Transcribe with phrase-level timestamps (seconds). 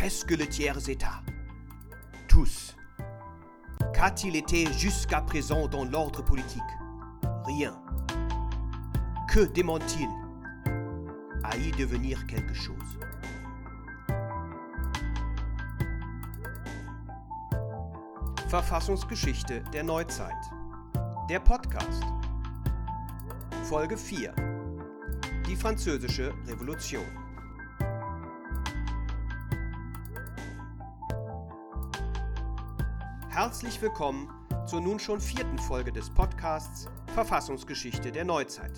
[0.00, 1.22] Qu'est-ce que le tiers État
[2.28, 2.76] Tous.
[3.92, 6.62] Qu'a-t-il été jusqu'à présent dans l'ordre politique
[7.46, 7.82] Rien.
[9.28, 10.08] Que dément-il
[11.42, 13.00] À y devenir quelque chose.
[18.46, 20.30] Verfassungsgeschichte der Neuzeit.
[21.28, 22.04] Der Podcast.
[23.64, 24.32] Folge 4.
[25.44, 27.27] Die Französische Revolution.
[33.40, 34.28] Herzlich willkommen
[34.66, 38.76] zur nun schon vierten Folge des Podcasts Verfassungsgeschichte der Neuzeit,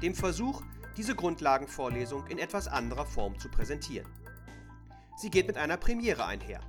[0.00, 0.62] dem Versuch,
[0.96, 4.10] diese Grundlagenvorlesung in etwas anderer Form zu präsentieren.
[5.18, 6.62] Sie geht mit einer Premiere einher.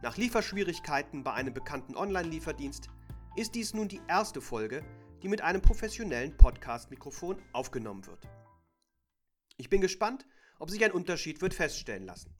[0.00, 2.88] Nach Lieferschwierigkeiten bei einem bekannten Online-Lieferdienst
[3.34, 4.84] ist dies nun die erste Folge,
[5.24, 8.28] die mit einem professionellen Podcast-Mikrofon aufgenommen wird.
[9.56, 10.24] Ich bin gespannt,
[10.60, 12.32] ob sich ein Unterschied wird feststellen lassen.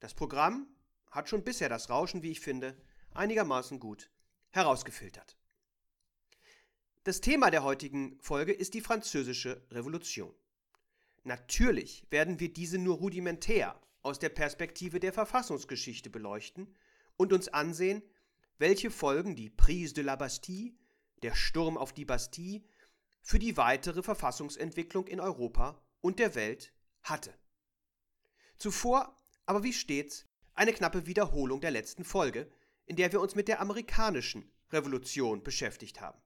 [0.00, 0.66] Das Programm
[1.10, 2.76] hat schon bisher das Rauschen, wie ich finde,
[3.18, 4.10] einigermaßen gut
[4.50, 5.36] herausgefiltert.
[7.04, 10.34] Das Thema der heutigen Folge ist die Französische Revolution.
[11.24, 16.74] Natürlich werden wir diese nur rudimentär aus der Perspektive der Verfassungsgeschichte beleuchten
[17.16, 18.02] und uns ansehen,
[18.58, 20.74] welche Folgen die Prise de la Bastille,
[21.22, 22.62] der Sturm auf die Bastille,
[23.20, 27.34] für die weitere Verfassungsentwicklung in Europa und der Welt hatte.
[28.56, 29.14] Zuvor
[29.46, 32.50] aber wie stets eine knappe Wiederholung der letzten Folge,
[32.88, 36.18] in der wir uns mit der amerikanischen Revolution beschäftigt haben.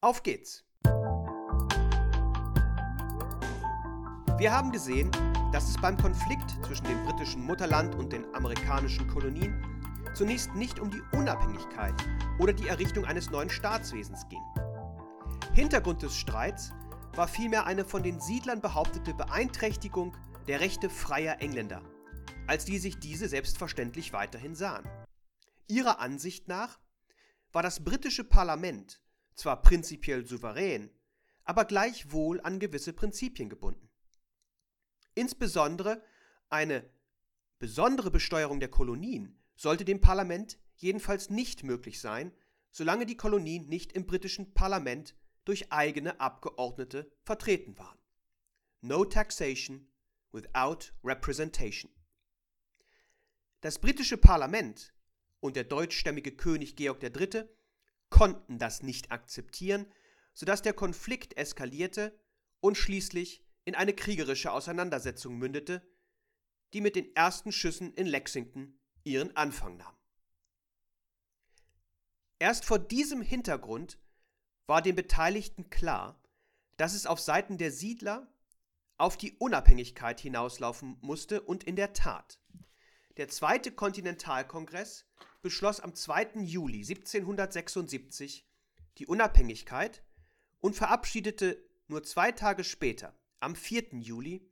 [0.00, 0.64] Auf geht's!
[4.38, 5.10] Wir haben gesehen,
[5.52, 9.64] dass es beim Konflikt zwischen dem britischen Mutterland und den amerikanischen Kolonien
[10.14, 11.94] zunächst nicht um die Unabhängigkeit
[12.40, 14.42] oder die Errichtung eines neuen Staatswesens ging.
[15.54, 16.72] Hintergrund des Streits
[17.14, 20.16] war vielmehr eine von den Siedlern behauptete Beeinträchtigung
[20.48, 21.82] der Rechte freier Engländer,
[22.48, 24.88] als die sich diese selbstverständlich weiterhin sahen.
[25.72, 26.78] Ihrer Ansicht nach
[27.50, 29.00] war das britische Parlament
[29.34, 30.90] zwar prinzipiell souverän,
[31.44, 33.88] aber gleichwohl an gewisse Prinzipien gebunden.
[35.14, 36.04] Insbesondere
[36.50, 36.90] eine
[37.58, 42.32] besondere Besteuerung der Kolonien sollte dem Parlament jedenfalls nicht möglich sein,
[42.70, 45.16] solange die Kolonien nicht im britischen Parlament
[45.46, 47.98] durch eigene Abgeordnete vertreten waren.
[48.82, 49.88] No taxation
[50.32, 51.90] without representation.
[53.62, 54.92] Das britische Parlament
[55.42, 57.44] und der deutschstämmige König Georg III.
[58.10, 59.86] konnten das nicht akzeptieren,
[60.34, 62.16] sodass der Konflikt eskalierte
[62.60, 65.82] und schließlich in eine kriegerische Auseinandersetzung mündete,
[66.72, 69.96] die mit den ersten Schüssen in Lexington ihren Anfang nahm.
[72.38, 73.98] Erst vor diesem Hintergrund
[74.66, 76.22] war den Beteiligten klar,
[76.76, 78.32] dass es auf Seiten der Siedler
[78.96, 82.40] auf die Unabhängigkeit hinauslaufen musste und in der Tat.
[83.16, 85.04] Der Zweite Kontinentalkongress
[85.42, 86.40] beschloss am 2.
[86.42, 88.46] Juli 1776
[88.98, 90.02] die Unabhängigkeit
[90.60, 93.98] und verabschiedete nur zwei Tage später, am 4.
[93.98, 94.48] Juli,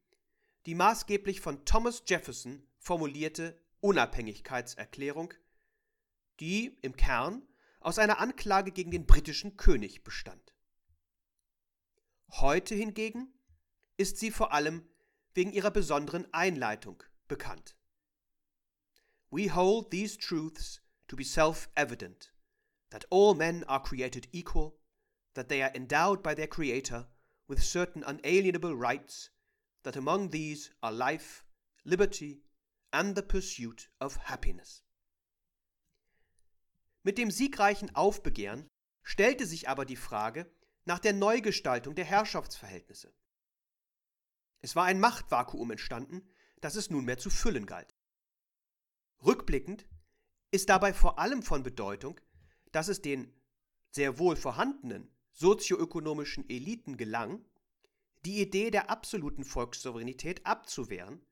[0.67, 5.33] die maßgeblich von Thomas Jefferson formulierte Unabhängigkeitserklärung,
[6.41, 7.47] die im Kern
[7.81, 10.55] aus einer Anklage gegen den britischen König bestand.
[12.33, 13.33] Heute hingegen
[13.97, 14.87] ist sie vor allem
[15.34, 17.77] wegen ihrer besonderen Einleitung bekannt.
[19.31, 20.80] We hold these truths
[21.10, 22.31] to be self-evident,
[22.93, 24.76] that all men are created equal,
[25.34, 27.04] that they are endowed by their Creator
[27.48, 29.31] with certain unalienable rights,
[29.82, 31.44] that among these are life,
[31.84, 32.43] liberty,
[32.93, 34.84] and the pursuit of happiness.
[37.03, 38.69] Mit dem siegreichen Aufbegehren
[39.03, 40.47] stellte sich aber die Frage
[40.84, 43.12] nach der Neugestaltung der Herrschaftsverhältnisse.
[44.60, 46.22] Es war ein Machtvakuum entstanden,
[46.60, 47.97] das es nunmehr zu füllen galt.
[49.25, 49.88] Rückblickend
[50.50, 52.21] ist dabei vor allem von Bedeutung,
[52.72, 53.33] dass es den
[53.91, 57.44] sehr wohl vorhandenen sozioökonomischen Eliten gelang,
[58.25, 61.25] die Idee der absoluten Volkssouveränität abzuwehren,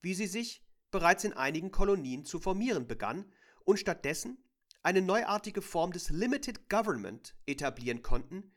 [0.00, 3.32] wie sie sich bereits in einigen Kolonien zu formieren begann
[3.64, 4.44] und stattdessen
[4.82, 8.52] eine neuartige Form des Limited Government etablieren konnten,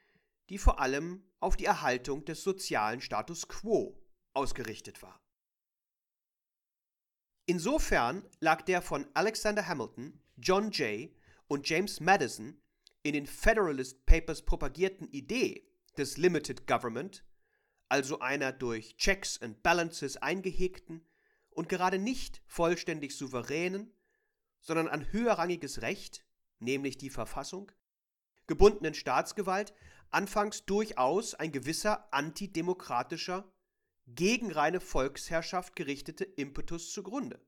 [0.49, 4.01] die vor allem auf die Erhaltung des sozialen Status quo
[4.33, 5.24] ausgerichtet war.
[7.47, 11.15] Insofern lag der von Alexander Hamilton, John Jay
[11.47, 12.59] und James Madison
[13.03, 17.23] in den Federalist Papers propagierten Idee des Limited Government,
[17.87, 21.05] also einer durch Checks and Balances eingehegten
[21.51, 23.93] und gerade nicht vollständig souveränen,
[24.59, 26.25] sondern an höherrangiges Recht,
[26.57, 27.71] nämlich die Verfassung,
[28.47, 29.73] gebundenen Staatsgewalt
[30.09, 33.51] anfangs durchaus ein gewisser antidemokratischer,
[34.07, 37.39] gegen reine Volksherrschaft gerichtete Impetus zugrunde,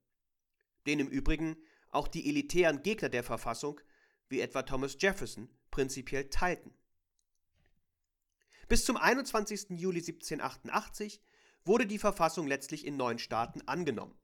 [0.86, 1.58] den im Übrigen
[1.90, 3.80] auch die elitären Gegner der Verfassung,
[4.30, 6.74] wie etwa Thomas Jefferson, prinzipiell teilten.
[8.68, 9.70] Bis zum 21.
[9.80, 11.22] Juli 1788
[11.64, 14.18] wurde die Verfassung letztlich in neun Staaten angenommen.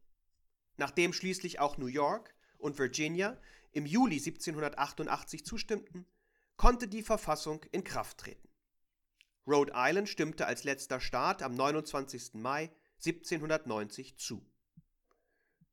[0.75, 3.39] Nachdem schließlich auch New York und Virginia
[3.71, 6.05] im Juli 1788 zustimmten,
[6.57, 8.49] konnte die Verfassung in Kraft treten.
[9.45, 12.35] Rhode Island stimmte als letzter Staat am 29.
[12.35, 14.45] Mai 1790 zu.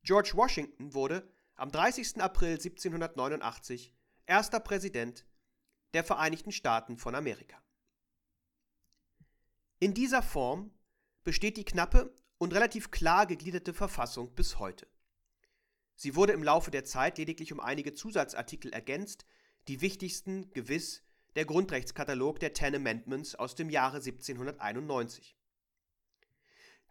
[0.03, 2.21] George Washington wurde am 30.
[2.21, 3.93] April 1789
[4.25, 5.25] erster Präsident
[5.93, 7.61] der Vereinigten Staaten von Amerika.
[9.79, 10.71] In dieser Form
[11.23, 14.87] besteht die knappe und relativ klar gegliederte Verfassung bis heute.
[15.95, 19.25] Sie wurde im Laufe der Zeit lediglich um einige Zusatzartikel ergänzt,
[19.67, 21.03] die wichtigsten gewiss
[21.35, 25.37] der Grundrechtskatalog der Ten Amendments aus dem Jahre 1791.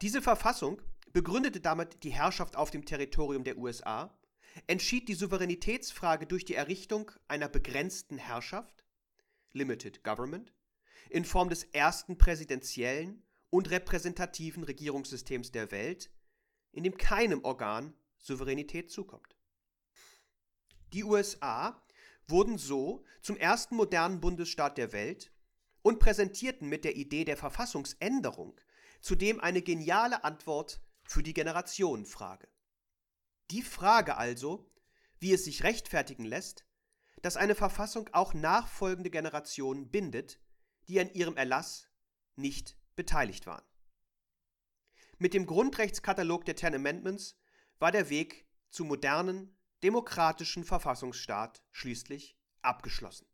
[0.00, 0.80] Diese Verfassung
[1.12, 4.16] begründete damit die Herrschaft auf dem Territorium der USA,
[4.66, 8.84] entschied die Souveränitätsfrage durch die Errichtung einer begrenzten Herrschaft,
[9.52, 10.52] Limited Government,
[11.08, 16.10] in Form des ersten präsidentiellen und repräsentativen Regierungssystems der Welt,
[16.72, 19.36] in dem keinem Organ Souveränität zukommt.
[20.92, 21.82] Die USA
[22.30, 25.32] wurden so zum ersten modernen Bundesstaat der Welt
[25.82, 28.60] und präsentierten mit der Idee der Verfassungsänderung
[29.00, 32.48] zudem eine geniale Antwort für die Generationenfrage.
[33.50, 34.70] Die Frage also,
[35.18, 36.64] wie es sich rechtfertigen lässt,
[37.22, 40.38] dass eine Verfassung auch nachfolgende Generationen bindet,
[40.88, 41.88] die an ihrem Erlass
[42.36, 43.64] nicht beteiligt waren.
[45.18, 47.38] Mit dem Grundrechtskatalog der Ten Amendments
[47.78, 53.26] war der Weg zum modernen, demokratischen Verfassungsstaat schließlich abgeschlossen.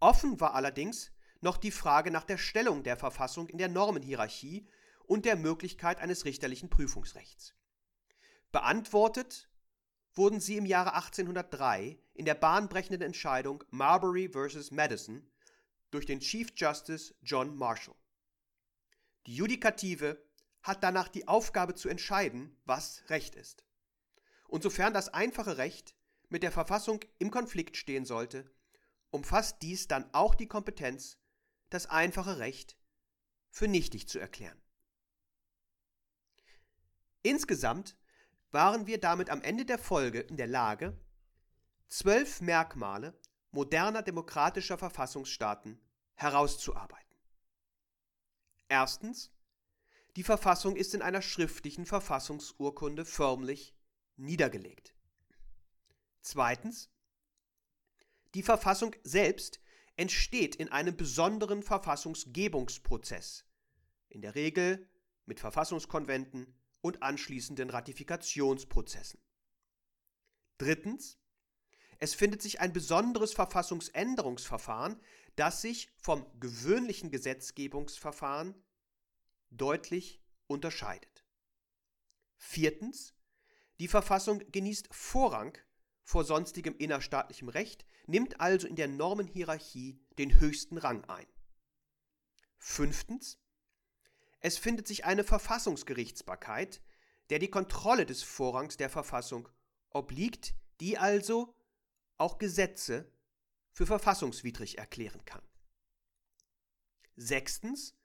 [0.00, 4.68] Offen war allerdings noch die Frage nach der Stellung der Verfassung in der Normenhierarchie
[5.04, 7.54] und der Möglichkeit eines richterlichen Prüfungsrechts.
[8.52, 9.48] Beantwortet
[10.14, 14.70] wurden sie im Jahre 1803 in der bahnbrechenden Entscheidung Marbury vs.
[14.70, 15.30] Madison
[15.90, 17.94] durch den Chief Justice John Marshall.
[19.26, 20.22] Die Judikative
[20.62, 23.65] hat danach die Aufgabe zu entscheiden, was Recht ist.
[24.48, 25.94] Und sofern das einfache Recht
[26.28, 28.50] mit der Verfassung im Konflikt stehen sollte,
[29.10, 31.18] umfasst dies dann auch die Kompetenz,
[31.70, 32.76] das einfache Recht
[33.50, 34.60] für nichtig zu erklären.
[37.22, 37.96] Insgesamt
[38.52, 40.98] waren wir damit am Ende der Folge in der Lage,
[41.88, 43.18] zwölf Merkmale
[43.50, 45.80] moderner demokratischer Verfassungsstaaten
[46.14, 47.16] herauszuarbeiten.
[48.68, 49.32] Erstens,
[50.16, 53.75] die Verfassung ist in einer schriftlichen Verfassungsurkunde förmlich
[54.16, 54.94] niedergelegt.
[56.20, 56.90] Zweitens,
[58.34, 59.60] die Verfassung selbst
[59.96, 63.44] entsteht in einem besonderen Verfassungsgebungsprozess,
[64.08, 64.88] in der Regel
[65.24, 69.20] mit Verfassungskonventen und anschließenden Ratifikationsprozessen.
[70.58, 71.18] Drittens,
[71.98, 75.00] es findet sich ein besonderes Verfassungsänderungsverfahren,
[75.34, 78.54] das sich vom gewöhnlichen Gesetzgebungsverfahren
[79.50, 81.24] deutlich unterscheidet.
[82.36, 83.15] Viertens,
[83.78, 85.56] die Verfassung genießt Vorrang
[86.02, 91.26] vor sonstigem innerstaatlichem Recht, nimmt also in der Normenhierarchie den höchsten Rang ein.
[92.58, 93.38] Fünftens,
[94.40, 96.80] es findet sich eine Verfassungsgerichtsbarkeit,
[97.30, 99.48] der die Kontrolle des Vorrangs der Verfassung
[99.90, 101.54] obliegt, die also
[102.18, 103.10] auch Gesetze
[103.72, 105.42] für verfassungswidrig erklären kann.
[107.16, 107.96] Sechstens,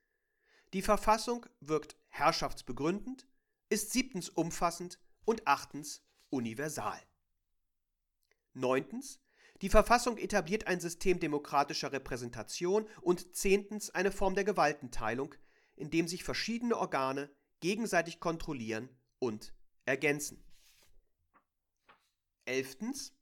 [0.74, 3.28] die Verfassung wirkt herrschaftsbegründend,
[3.70, 7.02] ist siebtens umfassend und achtens universal.
[8.54, 9.22] Neuntens,
[9.62, 15.36] die Verfassung etabliert ein System demokratischer Repräsentation und zehntens eine Form der Gewaltenteilung,
[15.76, 19.54] in dem sich verschiedene Organe gegenseitig kontrollieren und
[19.86, 20.44] ergänzen.
[22.46, 23.14] Elftens,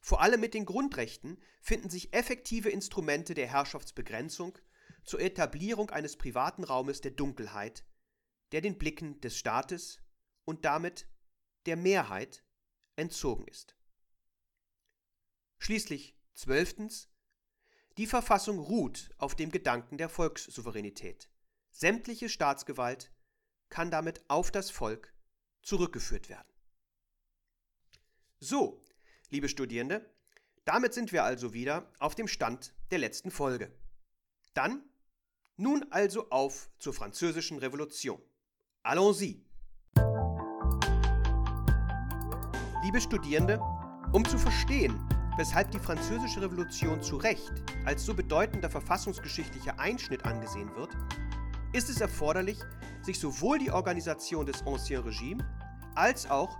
[0.00, 4.58] vor allem mit den Grundrechten finden sich effektive Instrumente der Herrschaftsbegrenzung
[5.04, 7.84] zur Etablierung eines privaten Raumes der Dunkelheit,
[8.52, 10.01] der den Blicken des Staates
[10.44, 11.08] und damit
[11.66, 12.44] der Mehrheit
[12.96, 13.76] entzogen ist.
[15.58, 17.08] Schließlich zwölftens
[17.98, 21.30] die Verfassung ruht auf dem Gedanken der Volkssouveränität.
[21.70, 23.12] Sämtliche Staatsgewalt
[23.68, 25.14] kann damit auf das Volk
[25.62, 26.52] zurückgeführt werden.
[28.40, 28.82] So,
[29.28, 30.10] liebe Studierende,
[30.64, 33.72] damit sind wir also wieder auf dem Stand der letzten Folge.
[34.54, 34.82] Dann
[35.56, 38.22] nun also auf zur französischen Revolution.
[38.82, 39.44] Allons-y!
[42.92, 43.58] Liebe Studierende,
[44.12, 45.00] um zu verstehen,
[45.38, 47.50] weshalb die französische Revolution zu Recht
[47.86, 50.90] als so bedeutender verfassungsgeschichtlicher Einschnitt angesehen wird,
[51.72, 52.58] ist es erforderlich,
[53.00, 55.42] sich sowohl die Organisation des Ancien Regime
[55.94, 56.54] als auch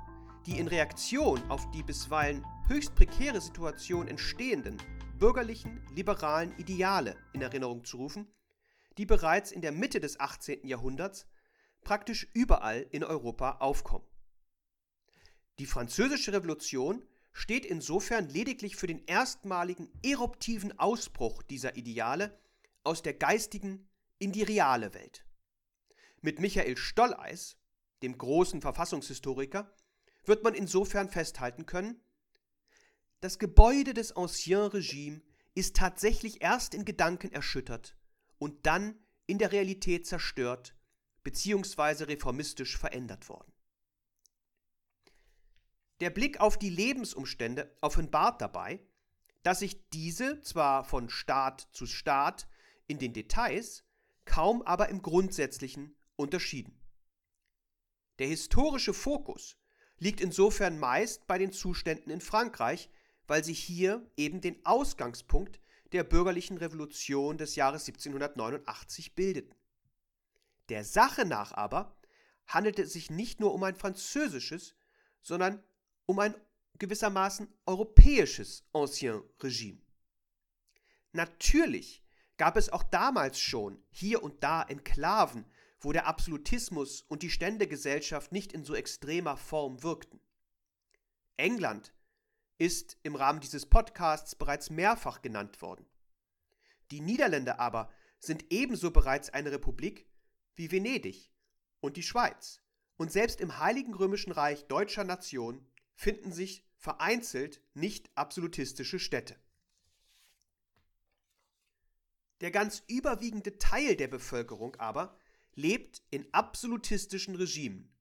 [0.47, 4.79] die in Reaktion auf die bisweilen höchst prekäre Situation entstehenden
[5.19, 8.27] bürgerlichen, liberalen Ideale in Erinnerung zu rufen,
[8.97, 10.67] die bereits in der Mitte des 18.
[10.67, 11.27] Jahrhunderts
[11.85, 14.07] praktisch überall in Europa aufkommen.
[15.63, 22.37] Die Französische Revolution steht insofern lediglich für den erstmaligen eruptiven Ausbruch dieser Ideale
[22.83, 23.89] aus der geistigen
[24.19, 25.25] in die reale Welt.
[26.21, 27.59] Mit Michael Stolleis,
[28.03, 29.73] dem großen Verfassungshistoriker,
[30.25, 32.01] wird man insofern festhalten können,
[33.21, 35.23] das Gebäude des Ancien Regime
[35.55, 37.97] ist tatsächlich erst in Gedanken erschüttert
[38.41, 40.75] und dann in der Realität zerstört
[41.23, 42.03] bzw.
[42.07, 43.52] reformistisch verändert worden.
[46.03, 48.81] Der Blick auf die Lebensumstände offenbart dabei,
[49.45, 52.49] dass sich diese zwar von Staat zu Staat
[52.89, 53.85] in den Details,
[54.25, 56.77] kaum aber im Grundsätzlichen unterschieden.
[58.19, 59.57] Der historische Fokus
[59.97, 62.91] liegt insofern meist bei den Zuständen in Frankreich,
[63.29, 65.61] weil sich hier eben den Ausgangspunkt
[65.93, 69.55] der bürgerlichen Revolution des Jahres 1789 bildeten.
[70.69, 71.97] Der Sache nach aber
[72.49, 74.75] handelte es sich nicht nur um ein französisches,
[75.21, 75.63] sondern
[76.07, 76.35] um ein
[76.79, 79.81] gewissermaßen europäisches Ancien Regime.
[81.13, 82.03] Natürlich
[82.37, 85.45] gab es auch damals schon hier und da Enklaven,
[85.81, 90.21] wo der Absolutismus und die Ständegesellschaft nicht in so extremer Form wirkten.
[91.37, 91.93] England
[92.59, 95.87] ist im Rahmen dieses Podcasts bereits mehrfach genannt worden.
[96.91, 100.07] Die Niederländer aber sind ebenso bereits eine Republik
[100.55, 101.33] wie Venedig
[101.81, 102.61] und die Schweiz.
[102.97, 105.67] Und selbst im Heiligen Römischen Reich deutscher Nation
[106.03, 109.37] finden sich vereinzelt nicht absolutistische Städte.
[112.41, 115.17] Der ganz überwiegende Teil der Bevölkerung aber
[115.55, 117.95] lebt in absolutistischen Regimen.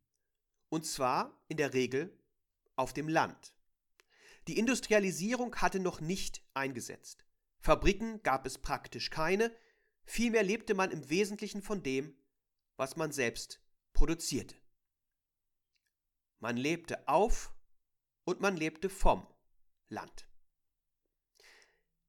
[0.70, 2.18] Und zwar in der Regel
[2.76, 3.54] auf dem Land.
[4.48, 7.24] Die Industrialisierung hatte noch nicht eingesetzt.
[7.60, 9.56] Fabriken gab es praktisch keine,
[10.06, 12.16] vielmehr lebte man im Wesentlichen von dem,
[12.78, 13.62] was man selbst
[13.94, 14.56] produzierte.
[16.40, 17.54] Man lebte auf
[18.32, 19.28] und man lebte vom
[19.90, 20.28] Land.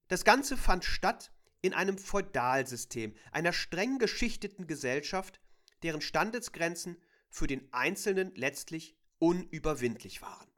[0.09, 5.41] Das Ganze fand statt in einem Feudalsystem, einer streng geschichteten Gesellschaft,
[5.83, 6.97] deren Standesgrenzen
[7.29, 10.51] für den Einzelnen letztlich unüberwindlich waren.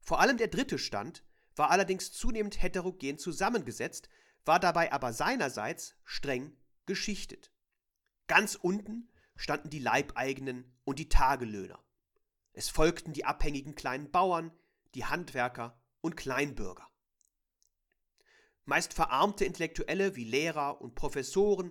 [0.00, 1.24] Vor allem der dritte Stand
[1.56, 4.08] war allerdings zunehmend heterogen zusammengesetzt,
[4.44, 7.50] war dabei aber seinerseits streng geschichtet.
[8.28, 11.85] Ganz unten standen die Leibeigenen und die Tagelöhner.
[12.56, 14.50] Es folgten die abhängigen kleinen Bauern,
[14.94, 16.88] die Handwerker und Kleinbürger.
[18.64, 21.70] Meist verarmte Intellektuelle wie Lehrer und Professoren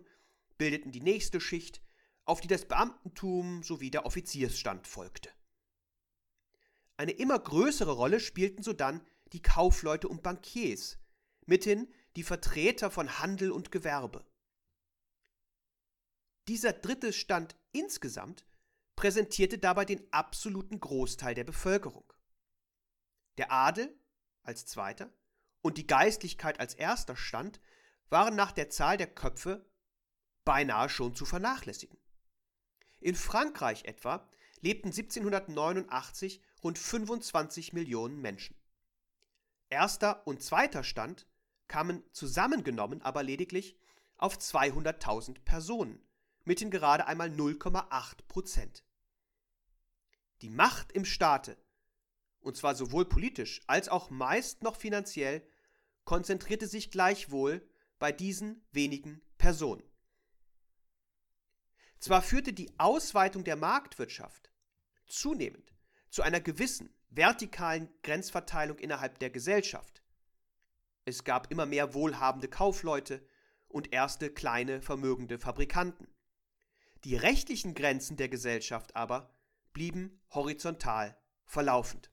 [0.60, 1.82] bildeten die nächste Schicht,
[2.24, 5.32] auf die das Beamtentum sowie der Offiziersstand folgte.
[6.98, 9.02] Eine immer größere Rolle spielten sodann
[9.34, 11.00] die Kaufleute und Bankiers,
[11.48, 14.24] mithin die Vertreter von Handel und Gewerbe.
[16.48, 18.46] Dieser dritte Stand insgesamt
[18.96, 22.12] präsentierte dabei den absoluten Großteil der Bevölkerung.
[23.38, 23.94] Der Adel
[24.44, 25.12] als zweiter
[25.62, 27.60] und die Geistlichkeit als erster Stand
[28.10, 29.66] waren nach der Zahl der Köpfe
[30.46, 32.00] beinahe schon zu vernachlässigen.
[33.00, 34.30] In Frankreich etwa
[34.62, 38.56] lebten 1789 rund 25 Millionen Menschen.
[39.70, 41.28] Erster und zweiter Stand
[41.68, 43.78] kamen zusammengenommen aber lediglich
[44.18, 46.00] auf 200.000 Personen,
[46.46, 48.85] mithin gerade einmal 0,8 Prozent.
[50.46, 51.58] Die Macht im Staate,
[52.40, 55.42] und zwar sowohl politisch als auch meist noch finanziell,
[56.04, 59.82] konzentrierte sich gleichwohl bei diesen wenigen Personen.
[61.98, 64.52] Zwar führte die Ausweitung der Marktwirtschaft
[65.08, 65.74] zunehmend
[66.12, 70.04] zu einer gewissen vertikalen Grenzverteilung innerhalb der Gesellschaft.
[71.06, 73.28] Es gab immer mehr wohlhabende Kaufleute
[73.68, 76.08] und erste kleine vermögende Fabrikanten.
[77.04, 79.35] Die rechtlichen Grenzen der Gesellschaft aber
[79.76, 82.10] blieben horizontal verlaufend.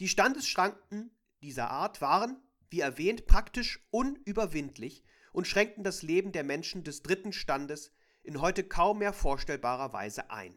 [0.00, 1.10] Die Standesschranken
[1.42, 7.32] dieser Art waren, wie erwähnt, praktisch unüberwindlich und schränkten das Leben der Menschen des dritten
[7.32, 10.56] Standes in heute kaum mehr vorstellbarer Weise ein.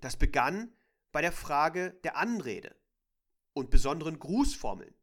[0.00, 0.72] Das begann
[1.12, 2.74] bei der Frage der Anrede
[3.52, 4.94] und besonderen Grußformeln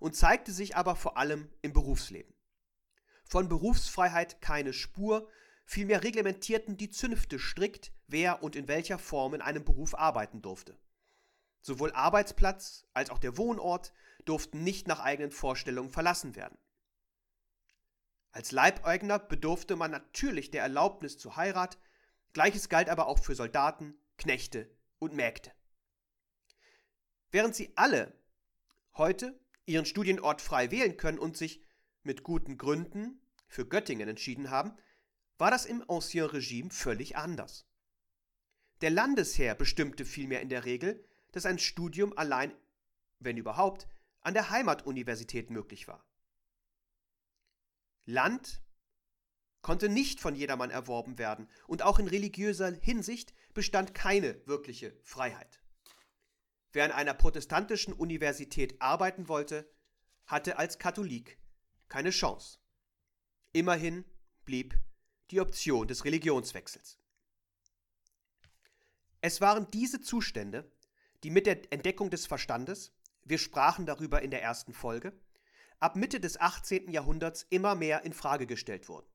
[0.00, 2.34] und zeigte sich aber vor allem im Berufsleben.
[3.24, 5.30] Von Berufsfreiheit keine Spur,
[5.64, 10.78] vielmehr reglementierten die Zünfte strikt, wer und in welcher Form in einem Beruf arbeiten durfte.
[11.60, 13.92] Sowohl Arbeitsplatz als auch der Wohnort
[14.24, 16.58] durften nicht nach eigenen Vorstellungen verlassen werden.
[18.32, 21.78] Als Leibeigner bedurfte man natürlich der Erlaubnis zur Heirat,
[22.32, 24.68] gleiches galt aber auch für Soldaten, Knechte
[24.98, 25.52] und Mägde.
[27.30, 28.12] Während sie alle
[28.96, 31.64] heute ihren Studienort frei wählen können und sich
[32.02, 34.76] mit guten Gründen für Göttingen entschieden haben,
[35.38, 37.66] war das im Ancien Regime völlig anders.
[38.80, 42.54] Der Landesherr bestimmte vielmehr in der Regel, dass ein Studium allein,
[43.18, 43.88] wenn überhaupt,
[44.20, 46.04] an der Heimatuniversität möglich war.
[48.06, 48.62] Land
[49.62, 55.62] konnte nicht von jedermann erworben werden und auch in religiöser Hinsicht bestand keine wirkliche Freiheit.
[56.72, 59.70] Wer an einer protestantischen Universität arbeiten wollte,
[60.26, 61.38] hatte als Katholik
[61.88, 62.58] keine Chance.
[63.52, 64.04] Immerhin
[64.44, 64.74] blieb
[65.34, 66.96] die Option des Religionswechsels.
[69.20, 70.70] Es waren diese Zustände,
[71.24, 72.92] die mit der Entdeckung des Verstandes,
[73.24, 75.12] wir sprachen darüber in der ersten Folge,
[75.80, 76.88] ab Mitte des 18.
[76.88, 79.08] Jahrhunderts immer mehr in Frage gestellt wurden.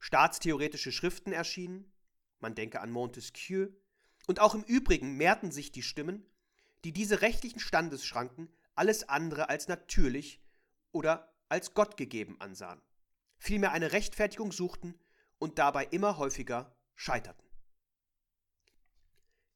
[0.00, 1.90] Staatstheoretische Schriften erschienen,
[2.40, 3.68] man denke an Montesquieu,
[4.26, 6.26] und auch im Übrigen mehrten sich die Stimmen,
[6.84, 10.42] die diese rechtlichen Standesschranken alles andere als natürlich
[10.92, 12.82] oder als Gott gegeben ansahen,
[13.40, 14.94] vielmehr eine Rechtfertigung suchten
[15.38, 17.48] und dabei immer häufiger scheiterten.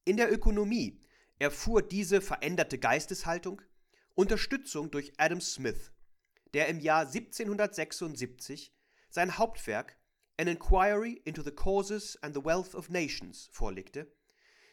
[0.05, 1.01] In der Ökonomie
[1.39, 3.63] erfuhr diese veränderte Geisteshaltung
[4.15, 5.93] Unterstützung durch Adam Smith,
[6.55, 8.75] der im Jahr 1776
[9.11, 9.99] sein Hauptwerk
[10.39, 14.11] An Inquiry into the Causes and the Wealth of Nations vorlegte,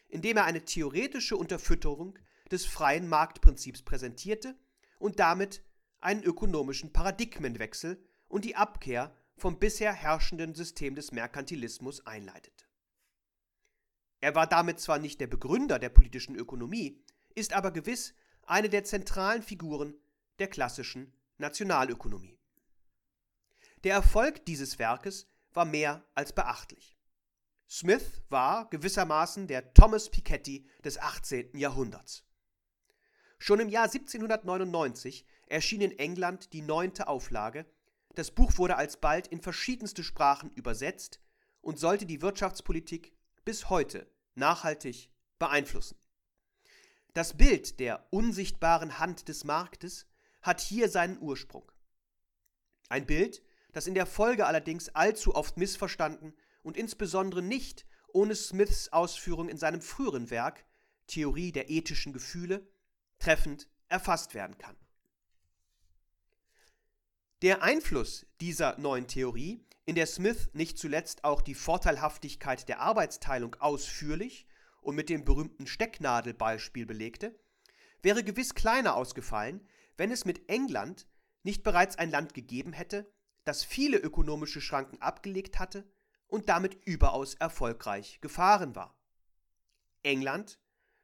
[0.08, 2.18] in dem er eine theoretische Unterfütterung
[2.50, 4.56] des freien Marktprinzips präsentierte
[4.98, 5.62] und damit
[6.00, 8.02] einen ökonomischen Paradigmenwechsel
[8.32, 12.64] und die Abkehr vom bisher herrschenden System des Merkantilismus einleitete.
[14.20, 18.14] Er war damit zwar nicht der Begründer der politischen Ökonomie, ist aber gewiss
[18.46, 19.94] eine der zentralen Figuren
[20.38, 22.38] der klassischen Nationalökonomie.
[23.84, 26.96] Der Erfolg dieses Werkes war mehr als beachtlich.
[27.68, 31.58] Smith war gewissermaßen der Thomas Piketty des 18.
[31.58, 32.24] Jahrhunderts.
[33.38, 37.66] Schon im Jahr 1799 erschien in England die neunte Auflage,
[38.14, 41.20] das Buch wurde alsbald in verschiedenste Sprachen übersetzt
[41.60, 43.12] und sollte die Wirtschaftspolitik
[43.44, 45.98] bis heute nachhaltig beeinflussen.
[47.14, 50.06] Das Bild der unsichtbaren Hand des Marktes
[50.40, 51.70] hat hier seinen Ursprung.
[52.88, 58.92] Ein Bild, das in der Folge allerdings allzu oft missverstanden und insbesondere nicht ohne Smiths
[58.92, 60.64] Ausführung in seinem früheren Werk
[61.06, 62.66] Theorie der ethischen Gefühle
[63.18, 64.76] treffend erfasst werden kann.
[67.42, 73.56] Der Einfluss dieser neuen Theorie in der Smith nicht zuletzt auch die Vorteilhaftigkeit der Arbeitsteilung
[73.56, 74.46] ausführlich
[74.80, 77.36] und mit dem berühmten Stecknadelbeispiel belegte,
[78.00, 81.08] wäre gewiss kleiner ausgefallen, wenn es mit England
[81.42, 85.90] nicht bereits ein Land gegeben hätte, das viele ökonomische Schranken abgelegt hatte
[86.28, 88.96] und damit überaus erfolgreich gefahren war.
[90.04, 90.60] England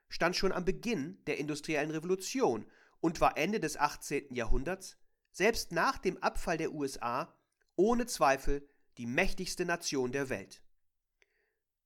[0.09, 2.65] stand schon am Beginn der industriellen Revolution
[3.01, 4.33] und war Ende des 18.
[4.37, 4.99] Jahrhunderts,
[5.39, 7.33] selbst nach dem Abfall der USA,
[7.77, 10.65] ohne Zweifel die mächtigste Nation der Welt.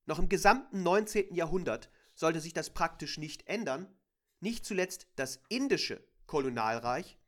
[0.07, 1.35] Noch im gesamten 19.
[1.35, 3.95] Jahrhundert sollte sich das praktisch nicht ändern,
[4.41, 7.19] nicht zuletzt das indische Kolonialreich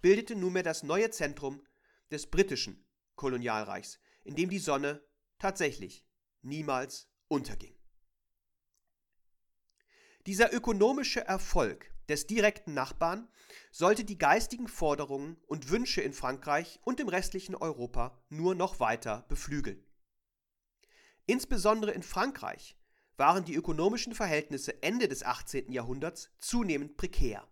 [0.00, 1.66] bildete nunmehr das neue Zentrum
[2.12, 5.02] des britischen Kolonialreichs, in dem die Sonne
[5.40, 6.06] tatsächlich
[6.42, 7.74] niemals unterging.
[10.26, 13.28] Dieser ökonomische Erfolg des direkten Nachbarn
[13.70, 19.24] sollte die geistigen Forderungen und Wünsche in Frankreich und im restlichen Europa nur noch weiter
[19.28, 19.84] beflügeln.
[21.26, 22.76] Insbesondere in Frankreich
[23.16, 25.72] waren die ökonomischen Verhältnisse Ende des 18.
[25.72, 27.48] Jahrhunderts zunehmend prekär.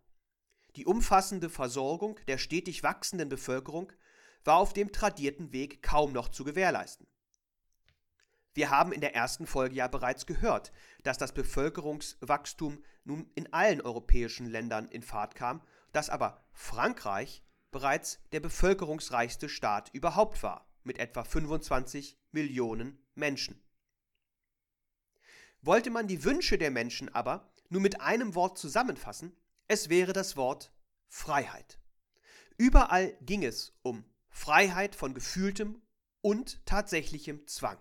[0.77, 3.93] Die umfassende Versorgung der stetig wachsenden Bevölkerung
[4.45, 7.07] war auf dem tradierten Weg kaum noch zu gewährleisten.
[8.55, 13.81] Wir haben in der ersten Folge ja bereits gehört, dass das Bevölkerungswachstum nun in allen
[13.81, 15.63] europäischen Ländern in Fahrt kam,
[15.93, 23.63] dass aber Frankreich bereits der bevölkerungsreichste Staat überhaupt war, mit etwa 25 Millionen Menschen.
[25.63, 29.35] Wollte man die Wünsche der Menschen aber nur mit einem Wort zusammenfassen,
[29.69, 30.73] es wäre das Wort
[31.09, 31.79] Freiheit.
[32.59, 35.81] Überall ging es um Freiheit von gefühltem
[36.21, 37.79] und tatsächlichem Zwang.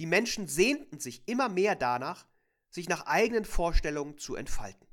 [0.00, 2.26] Die Menschen sehnten sich immer mehr danach,
[2.70, 4.88] sich nach eigenen Vorstellungen zu entfalten.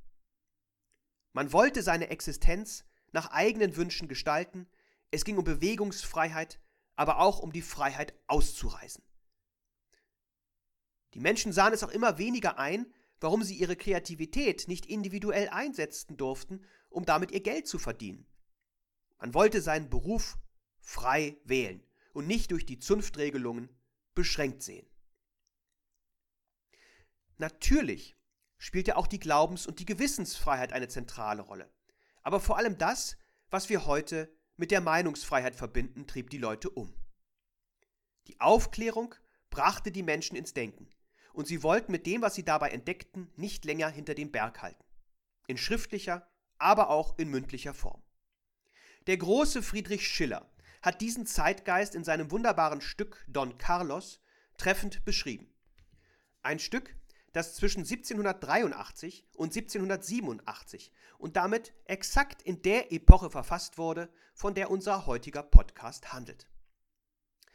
[1.32, 4.68] Man wollte seine Existenz nach eigenen Wünschen gestalten,
[5.10, 6.60] es ging um Bewegungsfreiheit,
[6.98, 9.02] aber auch um die Freiheit auszureisen.
[11.14, 16.18] Die Menschen sahen es auch immer weniger ein, warum sie ihre Kreativität nicht individuell einsetzen
[16.18, 18.28] durften, um damit ihr Geld zu verdienen.
[19.20, 20.38] Man wollte seinen Beruf
[20.82, 23.70] frei wählen und nicht durch die Zunftregelungen
[24.14, 24.86] beschränkt sehen.
[27.38, 28.16] Natürlich
[28.58, 31.72] spielt ja auch die Glaubens- und die Gewissensfreiheit eine zentrale Rolle.
[32.24, 33.18] Aber vor allem das,
[33.50, 36.94] was wir heute mit der Meinungsfreiheit verbinden, trieb die Leute um.
[38.28, 39.16] Die Aufklärung
[39.50, 40.90] brachte die Menschen ins Denken,
[41.32, 44.84] und sie wollten mit dem, was sie dabei entdeckten, nicht länger hinter den Berg halten.
[45.46, 48.02] In schriftlicher, aber auch in mündlicher Form.
[49.06, 50.50] Der große Friedrich Schiller
[50.82, 54.20] hat diesen Zeitgeist in seinem wunderbaren Stück Don Carlos
[54.58, 55.48] treffend beschrieben.
[56.42, 56.96] Ein Stück,
[57.34, 64.72] das zwischen 1783 und 1787 und damit exakt in der Epoche verfasst wurde, von der
[64.72, 66.48] unser heutiger Podcast handelt.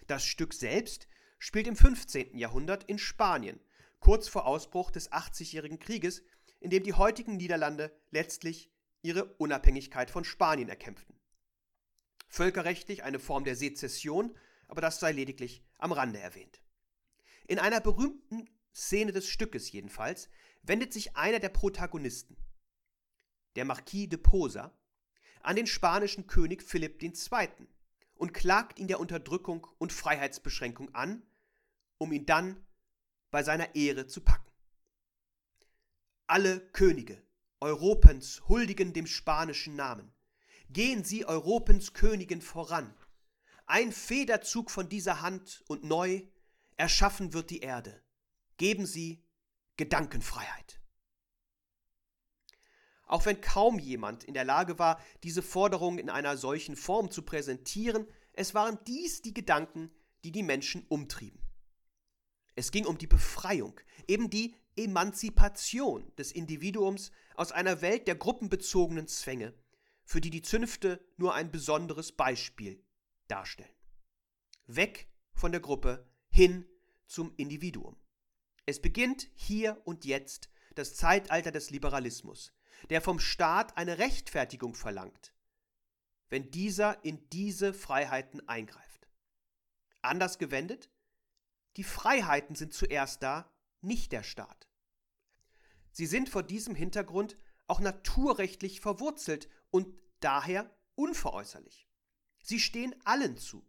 [0.07, 1.09] Das Stück selbst
[1.39, 2.37] spielt im 15.
[2.37, 3.61] Jahrhundert in Spanien,
[4.01, 6.23] kurz vor Ausbruch des 80-jährigen Krieges,
[6.61, 11.19] in dem die heutigen Niederlande letztlich ihre Unabhängigkeit von Spanien erkämpften.
[12.29, 14.37] Völkerrechtlich eine Form der Sezession,
[14.69, 16.63] aber das sei lediglich am Rande erwähnt.
[17.47, 20.29] In einer berühmten Szene des Stückes jedenfalls
[20.63, 22.37] wendet sich einer der Protagonisten,
[23.57, 24.73] der Marquis de Posa,
[25.43, 27.13] an den spanischen König Philipp II.
[28.15, 31.23] und klagt ihn der Unterdrückung und Freiheitsbeschränkung an,
[31.99, 32.65] um ihn dann
[33.31, 34.51] bei seiner Ehre zu packen.
[36.27, 37.23] Alle Könige
[37.63, 40.13] Europens huldigen dem spanischen Namen.
[40.69, 42.93] Gehen Sie Europens Königin voran.
[43.67, 46.27] Ein Federzug von dieser Hand und neu
[46.77, 48.02] erschaffen wird die Erde.
[48.63, 49.21] Geben Sie
[49.77, 50.81] Gedankenfreiheit.
[53.09, 57.23] Auch wenn kaum jemand in der Lage war, diese Forderung in einer solchen Form zu
[57.23, 59.91] präsentieren, es waren dies die Gedanken,
[60.23, 61.41] die die Menschen umtrieben.
[62.55, 69.09] Es ging um die Befreiung, eben die Emanzipation des Individuums aus einer Welt der gruppenbezogenen
[69.09, 69.55] Zwänge,
[70.05, 72.81] für die die Zünfte nur ein besonderes Beispiel
[73.27, 73.75] darstellen.
[74.69, 76.65] Weg von der Gruppe hin
[77.09, 77.97] zum Individuum.
[78.65, 82.53] Es beginnt hier und jetzt das Zeitalter des Liberalismus,
[82.91, 85.35] der vom Staat eine Rechtfertigung verlangt,
[86.29, 89.09] wenn dieser in diese Freiheiten eingreift.
[90.01, 90.91] Anders gewendet,
[91.77, 94.69] die Freiheiten sind zuerst da, nicht der Staat.
[95.91, 101.89] Sie sind vor diesem Hintergrund auch naturrechtlich verwurzelt und daher unveräußerlich.
[102.43, 103.67] Sie stehen allen zu.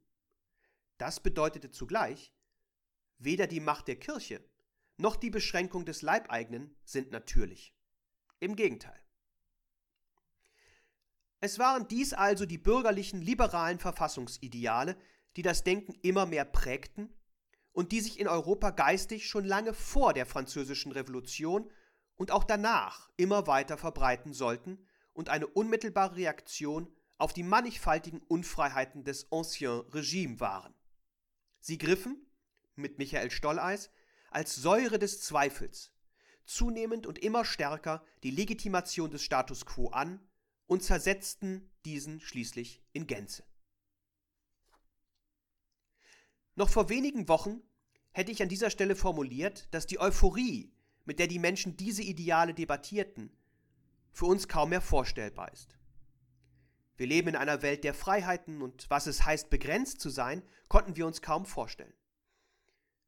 [0.98, 2.34] Das bedeutete zugleich,
[3.18, 4.44] weder die Macht der Kirche
[4.98, 7.76] noch die Beschränkung des Leibeigenen sind natürlich.
[8.40, 9.00] Im Gegenteil.
[11.40, 14.98] Es waren dies also die bürgerlichen liberalen Verfassungsideale,
[15.36, 17.14] die das Denken immer mehr prägten
[17.74, 21.70] und die sich in Europa geistig schon lange vor der Französischen Revolution
[22.16, 29.04] und auch danach immer weiter verbreiten sollten und eine unmittelbare Reaktion auf die mannigfaltigen Unfreiheiten
[29.04, 30.74] des Ancien Regime waren.
[31.60, 32.26] Sie griffen,
[32.76, 33.92] mit Michael Stolleis,
[34.34, 35.94] als Säure des Zweifels
[36.46, 40.20] zunehmend und immer stärker die Legitimation des Status quo an
[40.66, 43.44] und zersetzten diesen schließlich in Gänze.
[46.56, 47.62] Noch vor wenigen Wochen
[48.12, 50.72] hätte ich an dieser Stelle formuliert, dass die Euphorie,
[51.06, 53.36] mit der die Menschen diese Ideale debattierten,
[54.12, 55.78] für uns kaum mehr vorstellbar ist.
[56.96, 60.96] Wir leben in einer Welt der Freiheiten und was es heißt, begrenzt zu sein, konnten
[60.96, 61.94] wir uns kaum vorstellen.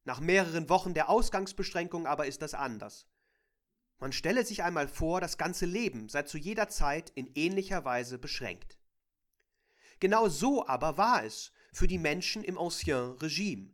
[0.05, 3.07] Nach mehreren Wochen der Ausgangsbeschränkung aber ist das anders.
[3.97, 8.19] Man stelle sich einmal vor, das ganze Leben sei zu jeder Zeit in ähnlicher Weise
[8.19, 8.77] beschränkt.
[9.99, 13.71] Genau so aber war es für die Menschen im Ancien Regime,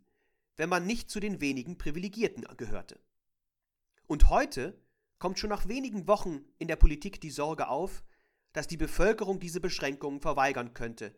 [0.56, 3.00] wenn man nicht zu den wenigen Privilegierten gehörte.
[4.08, 4.80] Und heute
[5.20, 8.04] kommt schon nach wenigen Wochen in der Politik die Sorge auf,
[8.54, 11.14] dass die Bevölkerung diese Beschränkungen verweigern könnte,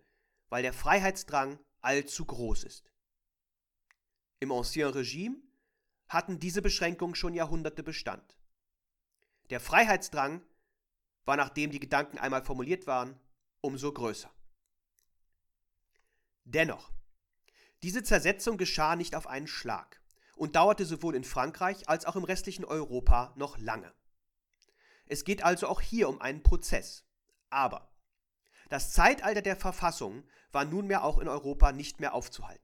[0.49, 2.92] weil der Freiheitsdrang allzu groß ist.
[4.43, 5.37] Im Ancien Regime
[6.09, 8.35] hatten diese Beschränkungen schon Jahrhunderte Bestand.
[9.49, 10.41] Der Freiheitsdrang
[11.23, 13.17] war, nachdem die Gedanken einmal formuliert waren,
[13.61, 14.29] umso größer.
[16.43, 16.91] Dennoch,
[17.83, 20.01] diese Zersetzung geschah nicht auf einen Schlag
[20.35, 23.93] und dauerte sowohl in Frankreich als auch im restlichen Europa noch lange.
[25.05, 27.05] Es geht also auch hier um einen Prozess.
[27.49, 27.93] Aber
[28.67, 32.62] das Zeitalter der Verfassung war nunmehr auch in Europa nicht mehr aufzuhalten.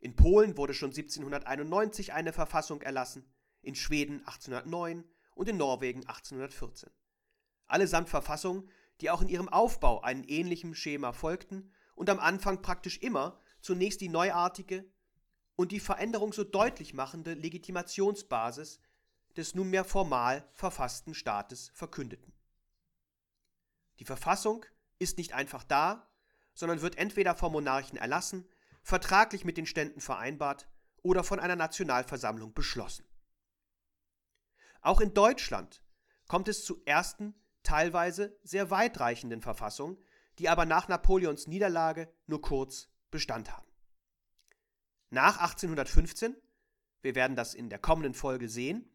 [0.00, 3.24] In Polen wurde schon 1791 eine Verfassung erlassen,
[3.62, 6.90] in Schweden 1809 und in Norwegen 1814.
[7.66, 8.68] Allesamt Verfassungen,
[9.00, 14.00] die auch in ihrem Aufbau einem ähnlichen Schema folgten und am Anfang praktisch immer zunächst
[14.00, 14.90] die neuartige
[15.54, 18.80] und die Veränderung so deutlich machende Legitimationsbasis
[19.36, 22.32] des nunmehr formal verfassten Staates verkündeten.
[23.98, 24.64] Die Verfassung
[24.98, 26.10] ist nicht einfach da,
[26.54, 28.48] sondern wird entweder vom Monarchen erlassen,
[28.82, 30.68] vertraglich mit den Ständen vereinbart
[31.02, 33.04] oder von einer Nationalversammlung beschlossen.
[34.80, 35.82] Auch in Deutschland
[36.26, 39.98] kommt es zu ersten, teilweise sehr weitreichenden Verfassungen,
[40.38, 43.66] die aber nach Napoleons Niederlage nur kurz Bestand haben.
[45.10, 46.36] Nach 1815,
[47.02, 48.88] wir werden das in der kommenden Folge sehen,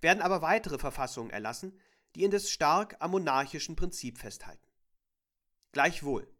[0.00, 1.78] werden aber weitere Verfassungen erlassen,
[2.14, 4.66] die indes stark am monarchischen Prinzip festhalten.
[5.72, 6.32] Gleichwohl,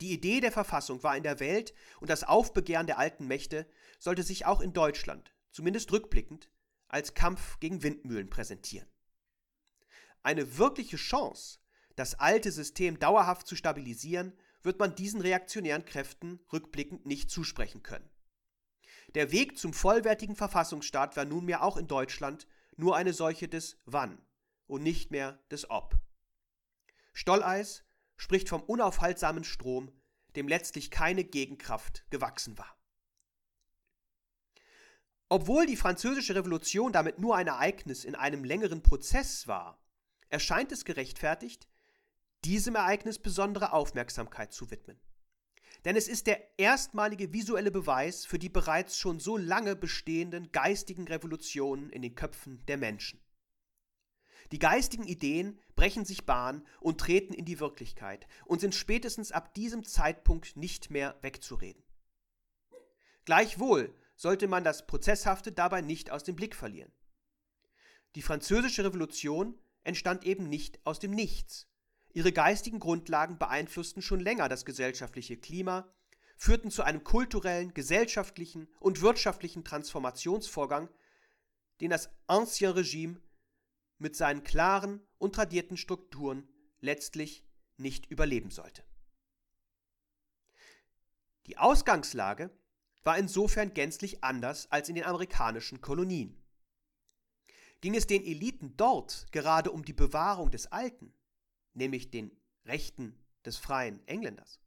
[0.00, 3.66] die Idee der Verfassung war in der Welt und das Aufbegehren der alten Mächte
[3.98, 6.50] sollte sich auch in Deutschland, zumindest rückblickend,
[6.88, 8.88] als Kampf gegen Windmühlen präsentieren.
[10.22, 11.58] Eine wirkliche Chance,
[11.96, 18.08] das alte System dauerhaft zu stabilisieren, wird man diesen reaktionären Kräften rückblickend nicht zusprechen können.
[19.14, 24.20] Der Weg zum vollwertigen Verfassungsstaat war nunmehr auch in Deutschland nur eine solche des Wann
[24.66, 25.98] und nicht mehr des Ob.
[27.12, 27.84] Stolleis
[28.20, 29.90] spricht vom unaufhaltsamen Strom,
[30.36, 32.76] dem letztlich keine Gegenkraft gewachsen war.
[35.30, 39.82] Obwohl die Französische Revolution damit nur ein Ereignis in einem längeren Prozess war,
[40.28, 41.66] erscheint es gerechtfertigt,
[42.44, 45.00] diesem Ereignis besondere Aufmerksamkeit zu widmen.
[45.86, 51.08] Denn es ist der erstmalige visuelle Beweis für die bereits schon so lange bestehenden geistigen
[51.08, 53.18] Revolutionen in den Köpfen der Menschen.
[54.52, 59.54] Die geistigen Ideen brechen sich Bahn und treten in die Wirklichkeit und sind spätestens ab
[59.54, 61.82] diesem Zeitpunkt nicht mehr wegzureden.
[63.24, 66.92] Gleichwohl sollte man das Prozesshafte dabei nicht aus dem Blick verlieren.
[68.16, 71.68] Die französische Revolution entstand eben nicht aus dem Nichts.
[72.12, 75.94] Ihre geistigen Grundlagen beeinflussten schon länger das gesellschaftliche Klima,
[76.36, 80.88] führten zu einem kulturellen, gesellschaftlichen und wirtschaftlichen Transformationsvorgang,
[81.80, 83.20] den das Ancien Regime
[84.00, 86.48] mit seinen klaren und tradierten Strukturen
[86.80, 87.44] letztlich
[87.76, 88.82] nicht überleben sollte.
[91.46, 92.50] Die Ausgangslage
[93.02, 96.36] war insofern gänzlich anders als in den amerikanischen Kolonien.
[97.80, 101.14] Ging es den Eliten dort gerade um die Bewahrung des Alten,
[101.72, 102.36] nämlich den
[102.66, 104.60] Rechten des freien Engländers,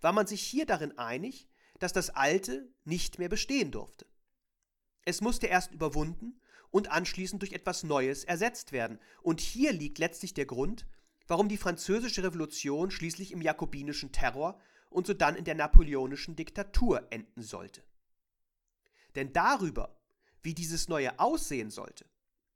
[0.00, 4.06] war man sich hier darin einig, dass das Alte nicht mehr bestehen durfte.
[5.04, 6.40] Es musste erst überwunden
[6.72, 8.98] und anschließend durch etwas Neues ersetzt werden.
[9.22, 10.86] Und hier liegt letztlich der Grund,
[11.28, 14.58] warum die französische Revolution schließlich im jakobinischen Terror
[14.90, 17.84] und sodann in der napoleonischen Diktatur enden sollte.
[19.14, 20.00] Denn darüber,
[20.42, 22.06] wie dieses Neue aussehen sollte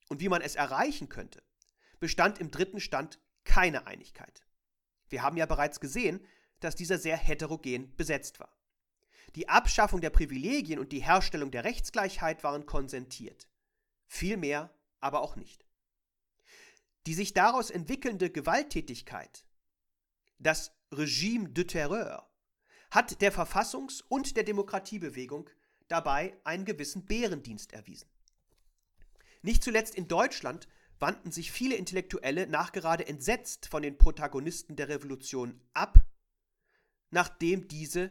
[0.08, 1.42] und wie man es erreichen könnte,
[2.00, 4.44] bestand im dritten Stand keine Einigkeit.
[5.08, 6.26] Wir haben ja bereits gesehen,
[6.60, 8.56] dass dieser sehr heterogen besetzt war.
[9.34, 13.46] Die Abschaffung der Privilegien und die Herstellung der Rechtsgleichheit waren konsentiert
[14.06, 15.64] viel mehr aber auch nicht.
[17.06, 19.46] Die sich daraus entwickelnde Gewalttätigkeit,
[20.38, 22.28] das Regime de Terreur,
[22.90, 25.48] hat der Verfassungs- und der Demokratiebewegung
[25.88, 28.08] dabei einen gewissen Bärendienst erwiesen.
[29.42, 30.66] Nicht zuletzt in Deutschland
[30.98, 36.04] wandten sich viele Intellektuelle nachgerade entsetzt von den Protagonisten der Revolution ab,
[37.10, 38.10] nachdem diese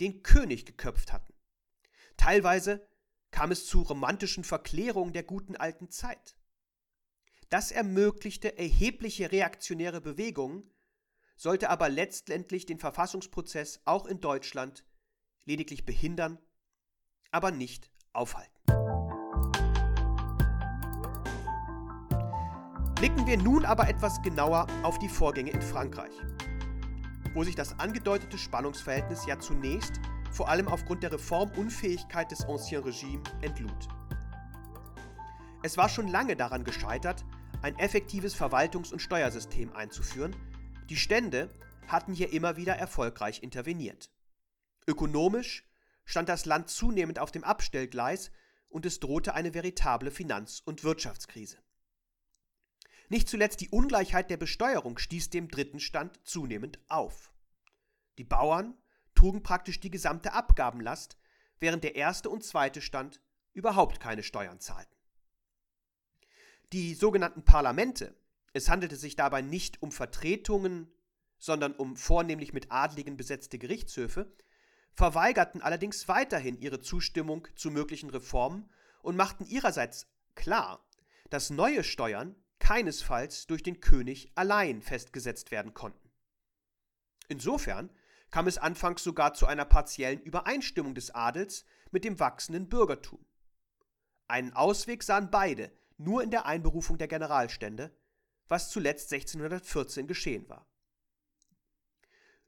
[0.00, 1.34] den König geköpft hatten.
[2.16, 2.86] Teilweise
[3.34, 6.36] kam es zu romantischen Verklärungen der guten alten Zeit.
[7.48, 10.70] Das ermöglichte erhebliche reaktionäre Bewegungen,
[11.36, 14.84] sollte aber letztendlich den Verfassungsprozess auch in Deutschland
[15.46, 16.38] lediglich behindern,
[17.32, 18.54] aber nicht aufhalten.
[22.94, 26.14] Blicken wir nun aber etwas genauer auf die Vorgänge in Frankreich,
[27.34, 30.00] wo sich das angedeutete Spannungsverhältnis ja zunächst
[30.34, 33.88] vor allem aufgrund der Reformunfähigkeit des Ancien Regime entlud.
[35.62, 37.24] Es war schon lange daran gescheitert,
[37.62, 40.34] ein effektives Verwaltungs- und Steuersystem einzuführen.
[40.90, 41.48] Die Stände
[41.86, 44.10] hatten hier immer wieder erfolgreich interveniert.
[44.88, 45.64] Ökonomisch
[46.04, 48.32] stand das Land zunehmend auf dem Abstellgleis
[48.68, 51.58] und es drohte eine veritable Finanz- und Wirtschaftskrise.
[53.08, 57.32] Nicht zuletzt die Ungleichheit der Besteuerung stieß dem dritten Stand zunehmend auf.
[58.18, 58.74] Die Bauern
[59.24, 61.16] trugen praktisch die gesamte Abgabenlast,
[61.58, 63.22] während der erste und zweite Stand
[63.54, 64.94] überhaupt keine Steuern zahlten.
[66.74, 68.14] Die sogenannten Parlamente,
[68.52, 70.92] es handelte sich dabei nicht um Vertretungen,
[71.38, 74.30] sondern um vornehmlich mit Adligen besetzte Gerichtshöfe,
[74.92, 78.68] verweigerten allerdings weiterhin ihre Zustimmung zu möglichen Reformen
[79.00, 80.86] und machten ihrerseits klar,
[81.30, 86.10] dass neue Steuern keinesfalls durch den König allein festgesetzt werden konnten.
[87.28, 87.88] Insofern
[88.34, 93.24] kam es anfangs sogar zu einer partiellen Übereinstimmung des Adels mit dem wachsenden Bürgertum.
[94.26, 97.96] Einen Ausweg sahen beide nur in der Einberufung der Generalstände,
[98.48, 100.66] was zuletzt 1614 geschehen war.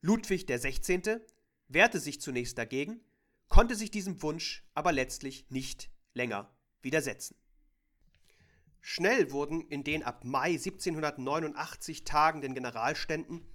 [0.01, 1.21] Ludwig XVI.
[1.69, 3.01] wehrte sich zunächst dagegen,
[3.47, 7.37] konnte sich diesem Wunsch aber letztlich nicht länger widersetzen.
[8.81, 13.47] Schnell wurden in den ab Mai 1789 tagenden Generalständen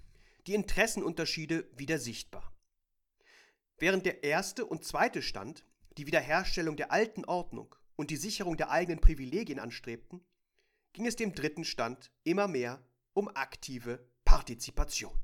[0.46, 2.52] die Interessenunterschiede wieder sichtbar.
[3.78, 5.64] Während der erste und zweite Stand
[5.96, 10.24] die Wiederherstellung der alten Ordnung und die Sicherung der eigenen Privilegien anstrebten,
[10.92, 15.20] ging es dem dritten Stand immer mehr um aktive Partizipation.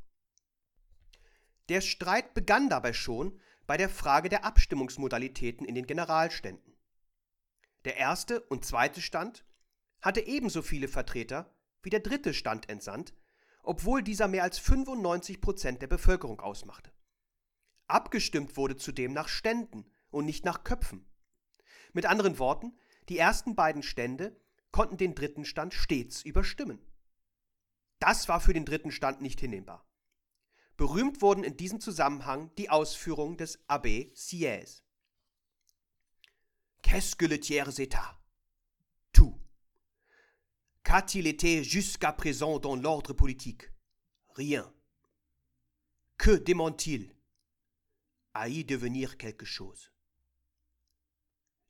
[1.68, 6.76] Der Streit begann dabei schon bei der Frage der Abstimmungsmodalitäten in den Generalständen.
[7.85, 9.44] Der erste und zweite Stand
[10.00, 13.14] hatte ebenso viele Vertreter wie der dritte Stand entsandt,
[13.68, 16.90] obwohl dieser mehr als 95 Prozent der Bevölkerung ausmachte.
[17.87, 21.07] Abgestimmt wurde zudem nach Ständen und nicht nach Köpfen.
[21.92, 22.78] Mit anderen Worten,
[23.11, 26.81] die ersten beiden Stände konnten den dritten Stand stets überstimmen.
[27.98, 29.87] Das war für den dritten Stand nicht hinnehmbar.
[30.78, 34.83] Berühmt wurden in diesem Zusammenhang die Ausführungen des Abbé Sieyès.
[36.83, 38.17] Qu'est-ce que le tiers état?
[40.88, 43.70] Qu'a-t-il été jusqu'à présent dans l'ordre politique
[44.31, 44.72] Rien.
[46.16, 47.14] Que demande-t-il
[48.33, 49.92] À y devenir quelque chose.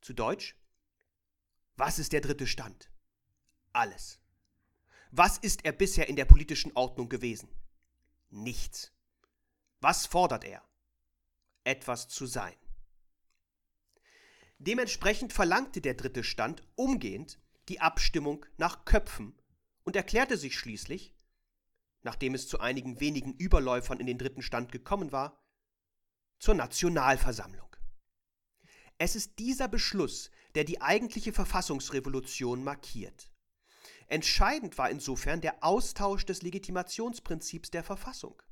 [0.03, 0.57] Zu Deutsch?
[1.79, 2.93] Was ist der dritte Stand?
[3.73, 4.21] Alles.
[5.11, 7.49] Was ist er bisher in der politischen Ordnung gewesen?
[8.31, 8.93] Nichts.
[9.81, 10.63] Was fordert er?
[11.65, 12.55] Etwas zu sein.
[14.61, 19.35] Dementsprechend verlangte der dritte Stand umgehend die Abstimmung nach Köpfen
[19.85, 21.15] und erklärte sich schließlich,
[22.03, 25.43] nachdem es zu einigen wenigen Überläufern in den dritten Stand gekommen war,
[26.39, 27.69] zur Nationalversammlung.
[28.99, 33.31] Es ist dieser Beschluss, der die eigentliche Verfassungsrevolution markiert.
[34.09, 38.43] Entscheidend war insofern der Austausch des Legitimationsprinzips der Verfassung.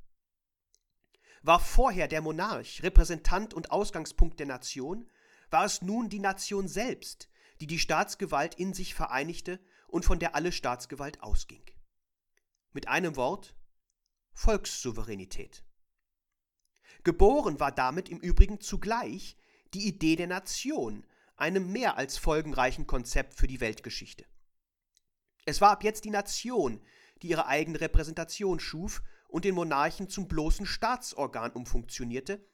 [1.41, 5.09] War vorher der Monarch Repräsentant und Ausgangspunkt der Nation,
[5.49, 10.35] war es nun die Nation selbst, die die Staatsgewalt in sich vereinigte und von der
[10.35, 11.63] alle Staatsgewalt ausging.
[12.73, 13.55] Mit einem Wort
[14.33, 15.63] Volkssouveränität.
[17.03, 19.37] Geboren war damit im Übrigen zugleich
[19.73, 24.25] die Idee der Nation, einem mehr als folgenreichen Konzept für die Weltgeschichte.
[25.45, 26.81] Es war ab jetzt die Nation,
[27.21, 32.45] die ihre eigene Repräsentation schuf und den Monarchen zum bloßen Staatsorgan umfunktionierte,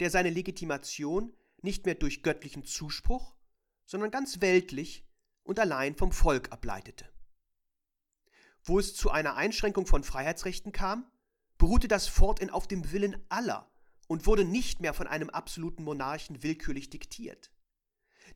[0.00, 3.36] der seine Legitimation nicht mehr durch göttlichen Zuspruch,
[3.84, 5.06] sondern ganz weltlich
[5.42, 7.08] und allein vom Volk ableitete.
[8.64, 11.10] Wo es zu einer Einschränkung von Freiheitsrechten kam,
[11.58, 13.70] beruhte das forthin auf dem Willen aller
[14.06, 17.50] und wurde nicht mehr von einem absoluten Monarchen willkürlich diktiert.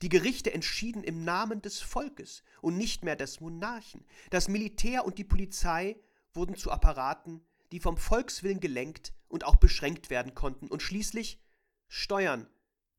[0.03, 4.05] Die Gerichte entschieden im Namen des Volkes und nicht mehr des Monarchen.
[4.31, 5.99] Das Militär und die Polizei
[6.35, 10.69] wurden zu Apparaten, die vom Volkswillen gelenkt und auch beschränkt werden konnten.
[10.69, 11.41] Und schließlich
[11.89, 12.49] Steuern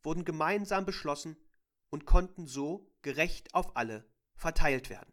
[0.04, 1.38] wurden gemeinsam beschlossen
[1.90, 5.12] und konnten so gerecht auf alle verteilt werden.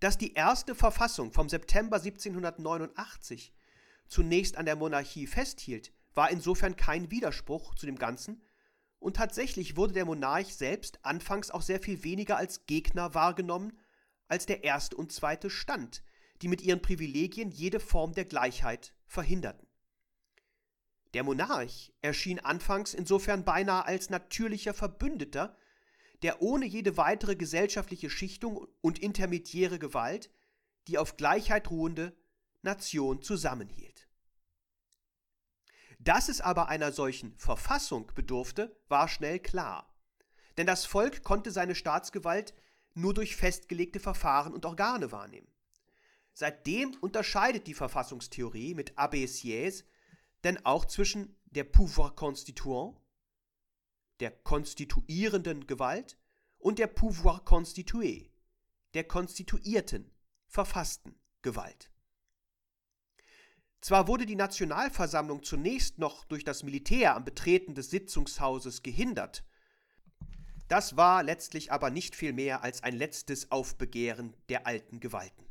[0.00, 3.52] Dass die erste Verfassung vom September 1789
[4.06, 8.42] zunächst an der Monarchie festhielt, war insofern kein Widerspruch zu dem Ganzen,
[9.00, 13.78] und tatsächlich wurde der Monarch selbst anfangs auch sehr viel weniger als Gegner wahrgenommen
[14.26, 16.02] als der erste und zweite Stand,
[16.42, 19.67] die mit ihren Privilegien jede Form der Gleichheit verhinderten.
[21.14, 25.56] Der Monarch erschien anfangs insofern beinahe als natürlicher Verbündeter,
[26.22, 30.30] der ohne jede weitere gesellschaftliche Schichtung und intermediäre Gewalt
[30.88, 32.16] die auf Gleichheit ruhende
[32.62, 34.08] Nation zusammenhielt.
[36.00, 39.94] Dass es aber einer solchen Verfassung bedurfte, war schnell klar.
[40.56, 42.54] Denn das Volk konnte seine Staatsgewalt
[42.94, 45.52] nur durch festgelegte Verfahren und Organe wahrnehmen.
[46.32, 49.84] Seitdem unterscheidet die Verfassungstheorie mit Abbé Sieyès
[50.44, 53.00] denn auch zwischen der Pouvoir constituant,
[54.20, 56.18] der konstituierenden Gewalt,
[56.58, 58.30] und der Pouvoir constitué,
[58.94, 60.10] der konstituierten,
[60.48, 61.92] verfassten Gewalt.
[63.80, 69.44] Zwar wurde die Nationalversammlung zunächst noch durch das Militär am Betreten des Sitzungshauses gehindert,
[70.68, 75.46] das war letztlich aber nicht viel mehr als ein letztes Aufbegehren der alten Gewalten.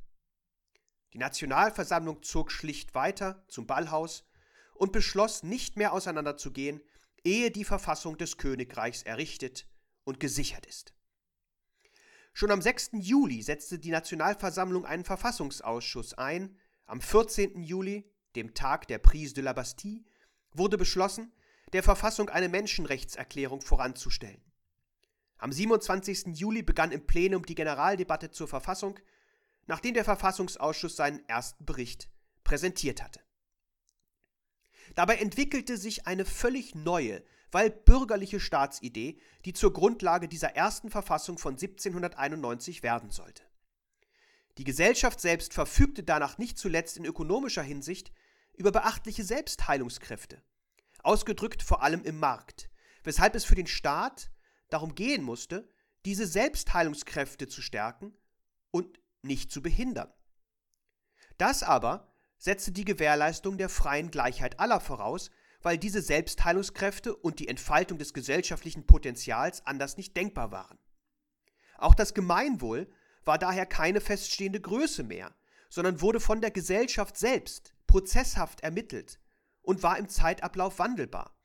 [1.14, 4.27] Die Nationalversammlung zog schlicht weiter zum Ballhaus
[4.78, 6.82] und beschloss, nicht mehr auseinanderzugehen,
[7.24, 9.68] ehe die Verfassung des Königreichs errichtet
[10.04, 10.94] und gesichert ist.
[12.34, 12.92] Schon am 6.
[12.94, 16.56] Juli setzte die Nationalversammlung einen Verfassungsausschuss ein.
[16.86, 17.64] Am 14.
[17.64, 20.06] Juli, dem Tag der Prise de la Bastille,
[20.54, 21.34] wurde beschlossen,
[21.74, 24.42] der Verfassung eine Menschenrechtserklärung voranzustellen.
[25.38, 26.38] Am 27.
[26.38, 29.00] Juli begann im Plenum die Generaldebatte zur Verfassung,
[29.66, 32.10] nachdem der Verfassungsausschuss seinen ersten Bericht
[32.44, 33.27] präsentiert hatte.
[34.98, 41.38] Dabei entwickelte sich eine völlig neue, weil bürgerliche Staatsidee, die zur Grundlage dieser ersten Verfassung
[41.38, 43.44] von 1791 werden sollte.
[44.58, 48.12] Die Gesellschaft selbst verfügte danach nicht zuletzt in ökonomischer Hinsicht
[48.56, 50.42] über beachtliche Selbstheilungskräfte,
[51.04, 52.68] ausgedrückt vor allem im Markt,
[53.04, 54.32] weshalb es für den Staat
[54.70, 55.72] darum gehen musste,
[56.06, 58.18] diese Selbstheilungskräfte zu stärken
[58.72, 60.12] und nicht zu behindern.
[61.38, 65.32] Das aber setzte die Gewährleistung der freien Gleichheit aller voraus,
[65.62, 70.78] weil diese Selbstheilungskräfte und die Entfaltung des gesellschaftlichen Potenzials anders nicht denkbar waren.
[71.78, 72.90] Auch das Gemeinwohl
[73.26, 75.36] war daher keine feststehende Größe mehr,
[75.70, 79.20] sondern wurde von der Gesellschaft selbst prozesshaft ermittelt
[79.62, 81.36] und war im Zeitablauf wandelbar.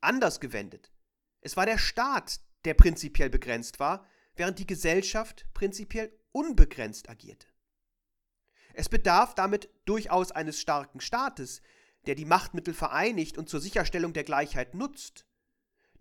[0.00, 0.92] Anders gewendet,
[1.40, 4.06] es war der Staat, der prinzipiell begrenzt war,
[4.36, 7.46] während die Gesellschaft prinzipiell unbegrenzt agierte.
[8.74, 11.62] Es bedarf damit durchaus eines starken Staates,
[12.06, 15.26] der die Machtmittel vereinigt und zur Sicherstellung der Gleichheit nutzt,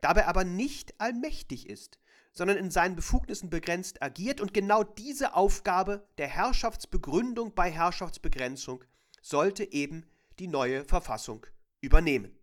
[0.01, 1.99] dabei aber nicht allmächtig ist,
[2.31, 8.83] sondern in seinen Befugnissen begrenzt agiert und genau diese Aufgabe der Herrschaftsbegründung bei Herrschaftsbegrenzung
[9.21, 10.05] sollte eben
[10.37, 11.45] die neue Verfassung
[11.81, 12.37] übernehmen.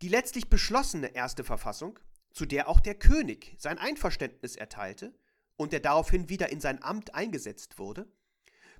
[0.00, 1.98] Die letztlich beschlossene erste Verfassung,
[2.32, 5.12] zu der auch der König sein Einverständnis erteilte
[5.60, 8.10] und der daraufhin wieder in sein Amt eingesetzt wurde,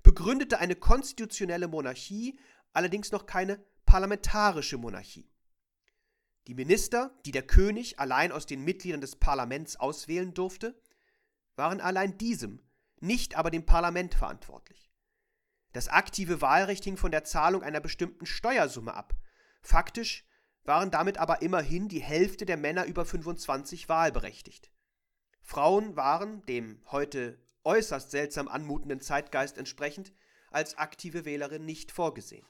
[0.03, 2.39] begründete eine konstitutionelle Monarchie,
[2.73, 5.31] allerdings noch keine parlamentarische Monarchie.
[6.47, 10.81] Die Minister, die der König allein aus den Mitgliedern des Parlaments auswählen durfte,
[11.55, 12.63] waren allein diesem,
[12.99, 14.91] nicht aber dem Parlament verantwortlich.
[15.75, 19.13] Das aktive Wahlrecht hing von der Zahlung einer bestimmten Steuersumme ab.
[19.61, 20.25] Faktisch
[20.65, 24.71] waren damit aber immerhin die Hälfte der Männer über 25 wahlberechtigt.
[25.43, 30.13] Frauen waren, dem heute äußerst seltsam anmutenden Zeitgeist entsprechend,
[30.51, 32.47] als aktive Wählerin nicht vorgesehen.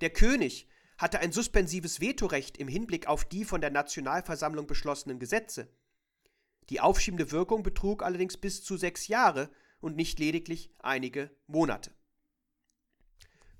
[0.00, 0.68] Der König
[0.98, 5.68] hatte ein suspensives Vetorecht im Hinblick auf die von der Nationalversammlung beschlossenen Gesetze.
[6.68, 9.50] Die aufschiebende Wirkung betrug allerdings bis zu sechs Jahre
[9.80, 11.90] und nicht lediglich einige Monate.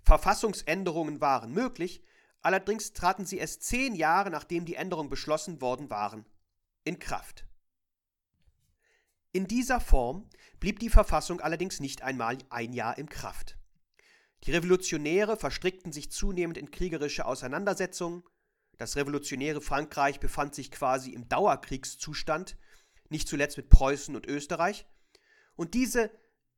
[0.03, 2.03] Verfassungsänderungen waren möglich,
[2.41, 6.27] allerdings traten sie erst zehn Jahre nachdem die Änderungen beschlossen worden waren
[6.85, 7.47] in Kraft.
[9.33, 10.29] In dieser Form
[10.59, 13.57] blieb die Verfassung allerdings nicht einmal ein Jahr in Kraft.
[14.45, 18.25] Die Revolutionäre verstrickten sich zunehmend in kriegerische Auseinandersetzungen,
[18.77, 22.57] das revolutionäre Frankreich befand sich quasi im Dauerkriegszustand,
[23.11, 24.87] nicht zuletzt mit Preußen und Österreich,
[25.55, 26.11] und diese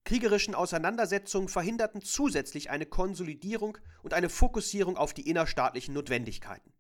[0.04, 6.72] kriegerischen Auseinandersetzungen verhinderten zusätzlich eine Konsolidierung und eine Fokussierung auf die innerstaatlichen Notwendigkeiten.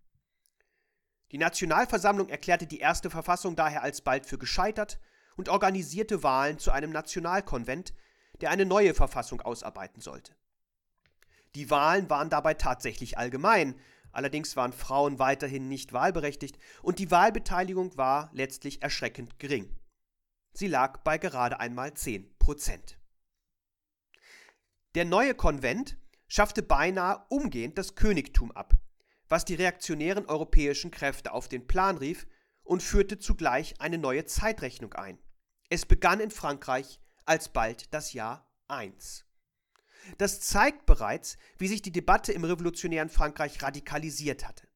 [1.32, 5.00] Die Nationalversammlung erklärte die erste Verfassung daher alsbald für gescheitert
[5.36, 7.94] und organisierte Wahlen zu einem Nationalkonvent,
[8.40, 10.34] der eine neue Verfassung ausarbeiten sollte.
[11.54, 13.78] Die Wahlen waren dabei tatsächlich allgemein,
[14.10, 19.78] allerdings waren Frauen weiterhin nicht wahlberechtigt und die Wahlbeteiligung war letztlich erschreckend gering.
[20.54, 22.98] Sie lag bei gerade einmal 10 Prozent.
[24.94, 25.96] Der neue Konvent
[26.28, 28.74] schaffte beinahe umgehend das Königtum ab,
[29.28, 32.26] was die reaktionären europäischen Kräfte auf den Plan rief
[32.64, 35.18] und führte zugleich eine neue Zeitrechnung ein.
[35.68, 39.24] Es begann in Frankreich alsbald das Jahr 1.
[40.18, 44.68] Das zeigt bereits, wie sich die Debatte im revolutionären Frankreich radikalisiert hatte.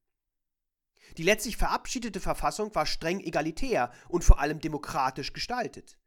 [1.17, 5.97] Die letztlich verabschiedete Verfassung war streng egalitär und vor allem demokratisch gestaltet.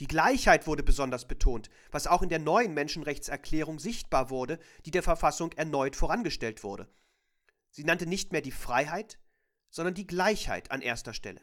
[0.00, 5.02] Die Gleichheit wurde besonders betont, was auch in der neuen Menschenrechtserklärung sichtbar wurde, die der
[5.02, 6.88] Verfassung erneut vorangestellt wurde.
[7.70, 9.18] Sie nannte nicht mehr die Freiheit,
[9.70, 11.40] sondern die Gleichheit an erster Stelle.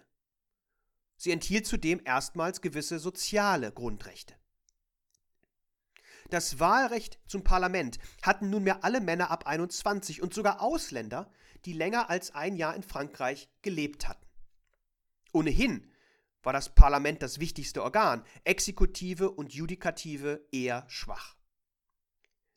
[1.16, 4.36] Sie enthielt zudem erstmals gewisse soziale Grundrechte.
[6.30, 11.32] Das Wahlrecht zum Parlament hatten nunmehr alle Männer ab 21 und sogar Ausländer,
[11.66, 14.28] die länger als ein Jahr in Frankreich gelebt hatten.
[15.32, 15.90] Ohnehin
[16.44, 21.36] war das Parlament das wichtigste Organ, Exekutive und Judikative eher schwach.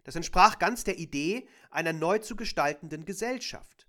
[0.04, 3.86] Das entsprach ganz der Idee einer neu zu gestaltenden Gesellschaft.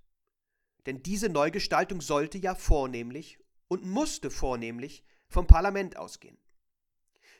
[0.85, 6.37] Denn diese Neugestaltung sollte ja vornehmlich und musste vornehmlich vom Parlament ausgehen.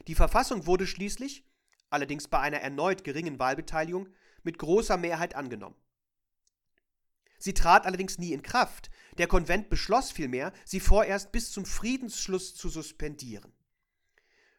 [0.07, 1.45] Die Verfassung wurde schließlich,
[1.89, 4.09] allerdings bei einer erneut geringen Wahlbeteiligung,
[4.43, 5.75] mit großer Mehrheit angenommen.
[7.37, 8.91] Sie trat allerdings nie in Kraft.
[9.17, 13.51] Der Konvent beschloss vielmehr, sie vorerst bis zum Friedensschluss zu suspendieren.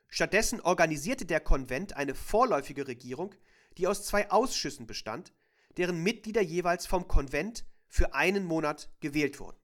[0.08, 3.34] Stattdessen organisierte der Konvent eine vorläufige Regierung,
[3.78, 5.32] die aus zwei Ausschüssen bestand,
[5.76, 9.60] deren Mitglieder jeweils vom Konvent für einen Monat gewählt wurden.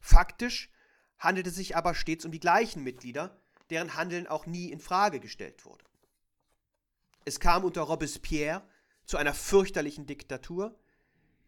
[0.00, 0.72] Faktisch
[1.20, 5.20] handelte es sich aber stets um die gleichen Mitglieder, deren Handeln auch nie in Frage
[5.20, 5.84] gestellt wurde.
[7.24, 8.68] Es kam unter Robespierre
[9.04, 10.76] zu einer fürchterlichen Diktatur,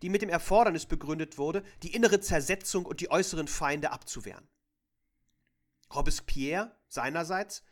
[0.01, 4.47] die mit dem Erfordernis begründet wurde, die innere Zersetzung und die äußeren Feinde abzuwehren.
[5.93, 7.65] Robespierre seinerseits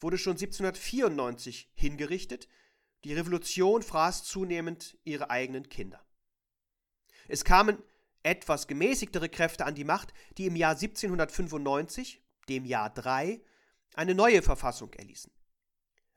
[0.00, 2.48] wurde schon 1794 hingerichtet,
[3.04, 6.04] die Revolution fraß zunehmend ihre eigenen Kinder.
[7.28, 7.82] Es kamen
[8.22, 13.40] etwas gemäßigtere Kräfte an die Macht, die im Jahr 1795, dem Jahr 3,
[13.94, 15.32] eine neue Verfassung erließen.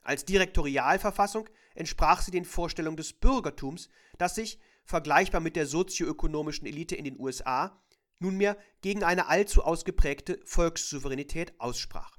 [0.00, 6.96] Als Direktorialverfassung entsprach sie den Vorstellungen des Bürgertums, das sich, vergleichbar mit der sozioökonomischen Elite
[6.96, 7.78] in den USA,
[8.18, 12.18] nunmehr gegen eine allzu ausgeprägte Volkssouveränität aussprach.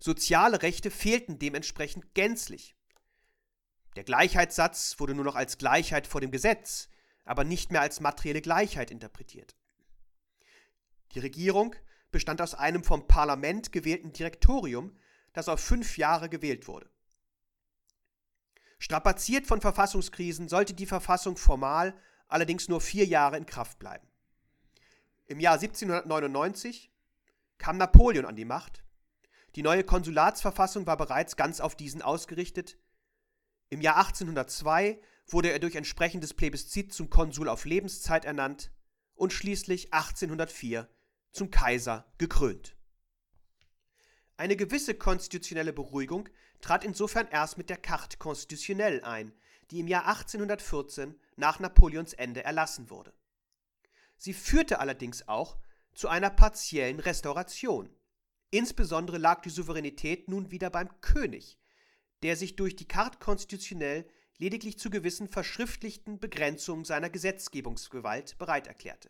[0.00, 2.74] Soziale Rechte fehlten dementsprechend gänzlich.
[3.94, 6.88] Der Gleichheitssatz wurde nur noch als Gleichheit vor dem Gesetz,
[7.24, 9.56] aber nicht mehr als materielle Gleichheit interpretiert.
[11.14, 11.74] Die Regierung
[12.10, 14.96] bestand aus einem vom Parlament gewählten Direktorium,
[15.32, 16.90] das auf fünf Jahre gewählt wurde.
[18.78, 21.94] Strapaziert von Verfassungskrisen sollte die Verfassung formal
[22.26, 24.08] allerdings nur vier Jahre in Kraft bleiben.
[25.26, 26.90] Im Jahr 1799
[27.58, 28.82] kam Napoleon an die Macht.
[29.54, 32.78] Die neue Konsulatsverfassung war bereits ganz auf diesen ausgerichtet.
[33.68, 35.00] Im Jahr 1802
[35.32, 38.70] wurde er durch entsprechendes Plebiszit zum Konsul auf Lebenszeit ernannt
[39.14, 40.88] und schließlich 1804
[41.32, 42.76] zum Kaiser gekrönt.
[44.36, 46.28] Eine gewisse konstitutionelle Beruhigung
[46.60, 49.32] trat insofern erst mit der Carte constitutionnelle ein,
[49.70, 53.12] die im Jahr 1814 nach Napoleons Ende erlassen wurde.
[54.16, 55.56] Sie führte allerdings auch
[55.94, 57.90] zu einer partiellen Restauration.
[58.50, 61.58] Insbesondere lag die Souveränität nun wieder beim König,
[62.22, 64.06] der sich durch die Carte constitutionnelle
[64.42, 69.08] lediglich zu gewissen verschriftlichten Begrenzungen seiner Gesetzgebungsgewalt bereit erklärte.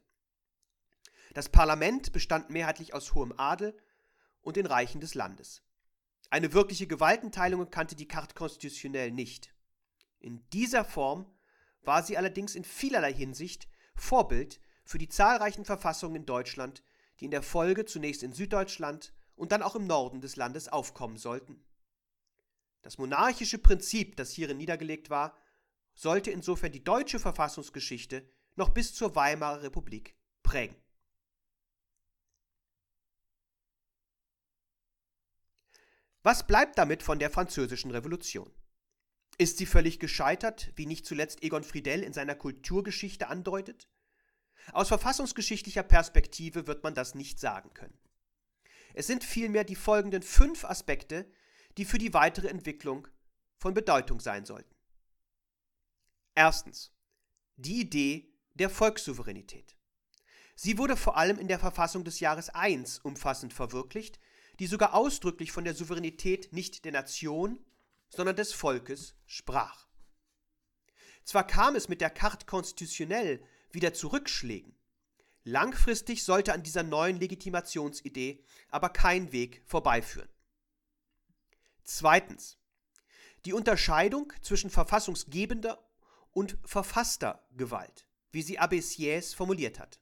[1.32, 3.74] Das Parlament bestand mehrheitlich aus hohem Adel
[4.42, 5.62] und den Reichen des Landes.
[6.28, 9.54] Eine wirkliche Gewaltenteilung kannte die Carte constitutionnelle nicht.
[10.20, 11.24] In dieser Form
[11.80, 16.82] war sie allerdings in vielerlei Hinsicht Vorbild für die zahlreichen Verfassungen in Deutschland,
[17.20, 21.16] die in der Folge zunächst in Süddeutschland und dann auch im Norden des Landes aufkommen
[21.16, 21.64] sollten.
[22.82, 25.36] Das monarchische Prinzip, das hierin niedergelegt war,
[25.94, 30.76] sollte insofern die deutsche Verfassungsgeschichte noch bis zur Weimarer Republik prägen.
[36.24, 38.52] Was bleibt damit von der Französischen Revolution?
[39.38, 43.88] Ist sie völlig gescheitert, wie nicht zuletzt Egon Friedel in seiner Kulturgeschichte andeutet?
[44.72, 47.98] Aus verfassungsgeschichtlicher Perspektive wird man das nicht sagen können.
[48.94, 51.28] Es sind vielmehr die folgenden fünf Aspekte,
[51.76, 53.08] die für die weitere Entwicklung
[53.58, 54.74] von Bedeutung sein sollten.
[56.34, 56.92] Erstens.
[57.56, 59.76] Die Idee der Volkssouveränität.
[60.54, 64.18] Sie wurde vor allem in der Verfassung des Jahres I umfassend verwirklicht,
[64.58, 67.58] die sogar ausdrücklich von der Souveränität nicht der Nation,
[68.08, 69.86] sondern des Volkes sprach.
[71.24, 74.76] Zwar kam es mit der Carte constitutionnelle wieder zu Rückschlägen,
[75.44, 80.28] langfristig sollte an dieser neuen Legitimationsidee aber kein Weg vorbeiführen.
[81.84, 82.58] Zweitens.
[83.44, 85.84] Die Unterscheidung zwischen verfassungsgebender
[86.30, 90.00] und verfasster Gewalt, wie sie Abbé formuliert hat.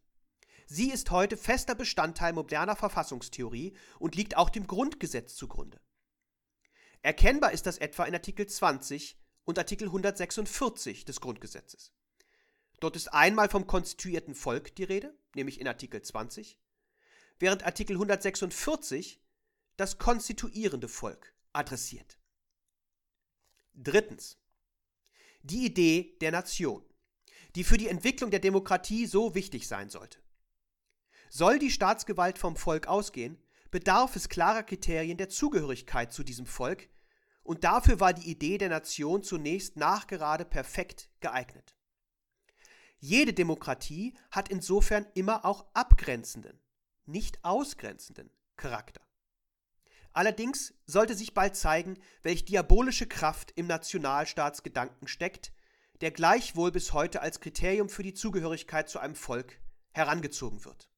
[0.66, 5.80] Sie ist heute fester Bestandteil moderner Verfassungstheorie und liegt auch dem Grundgesetz zugrunde.
[7.02, 11.92] Erkennbar ist das etwa in Artikel 20 und Artikel 146 des Grundgesetzes.
[12.78, 16.58] Dort ist einmal vom konstituierten Volk die Rede, nämlich in Artikel 20,
[17.38, 19.20] während Artikel 146
[19.76, 22.18] das konstituierende Volk adressiert.
[23.74, 24.38] Drittens.
[25.42, 26.84] Die Idee der Nation,
[27.54, 30.18] die für die Entwicklung der Demokratie so wichtig sein sollte.
[31.30, 36.88] Soll die Staatsgewalt vom Volk ausgehen, bedarf es klarer Kriterien der Zugehörigkeit zu diesem Volk,
[37.42, 41.74] und dafür war die Idee der Nation zunächst nachgerade perfekt geeignet.
[42.98, 46.60] Jede Demokratie hat insofern immer auch abgrenzenden,
[47.06, 49.00] nicht ausgrenzenden Charakter.
[50.12, 55.52] Allerdings sollte sich bald zeigen, welch diabolische Kraft im Nationalstaatsgedanken steckt,
[56.00, 59.60] der gleichwohl bis heute als Kriterium für die Zugehörigkeit zu einem Volk
[59.92, 60.90] herangezogen wird.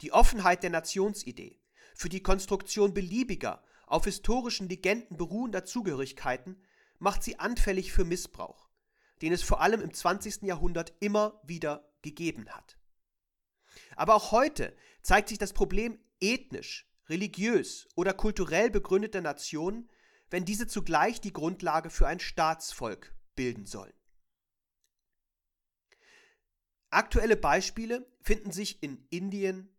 [0.00, 1.60] Die Offenheit der Nationsidee
[1.94, 6.60] für die Konstruktion beliebiger, auf historischen Legenden beruhender Zugehörigkeiten
[6.98, 8.68] macht sie anfällig für Missbrauch,
[9.22, 10.42] den es vor allem im 20.
[10.42, 12.78] Jahrhundert immer wieder gegeben hat.
[13.94, 19.90] Aber auch heute zeigt sich das Problem ethnisch, religiös oder kulturell begründeter Nationen,
[20.30, 23.92] wenn diese zugleich die Grundlage für ein Staatsvolk bilden sollen.
[26.90, 29.76] Aktuelle Beispiele finden sich in Indien,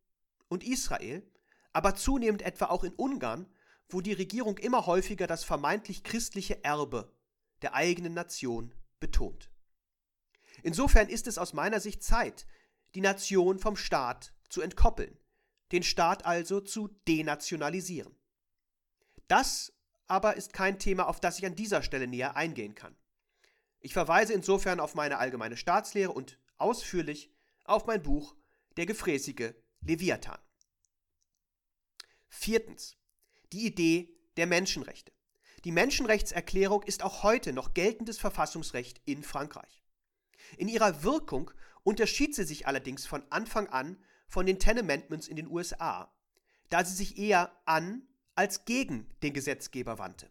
[0.50, 1.30] und Israel,
[1.74, 3.52] aber zunehmend etwa auch in Ungarn,
[3.90, 7.14] wo die Regierung immer häufiger das vermeintlich christliche Erbe
[7.62, 9.52] der eigenen Nation betont.
[10.64, 12.46] Insofern ist es aus meiner Sicht Zeit,
[12.96, 15.18] die Nation vom Staat zu entkoppeln,
[15.72, 18.16] den Staat also zu denationalisieren.
[19.28, 19.74] Das
[20.08, 22.96] aber ist kein Thema, auf das ich an dieser Stelle näher eingehen kann.
[23.80, 27.32] Ich verweise insofern auf meine allgemeine Staatslehre und ausführlich
[27.66, 28.36] auf mein Buch
[28.78, 30.40] Der gefräßige Leviathan.
[32.30, 32.98] Viertens.
[33.52, 35.12] Die Idee der Menschenrechte.
[35.64, 39.84] Die Menschenrechtserklärung ist auch heute noch geltendes Verfassungsrecht in Frankreich.
[40.58, 41.52] In ihrer Wirkung
[41.84, 43.98] unterschied sie sich allerdings von Anfang an
[44.28, 46.14] von den Ten Amendments in den USA,
[46.70, 48.04] da sie sich eher an
[48.36, 50.30] als gegen den Gesetzgeber wandte.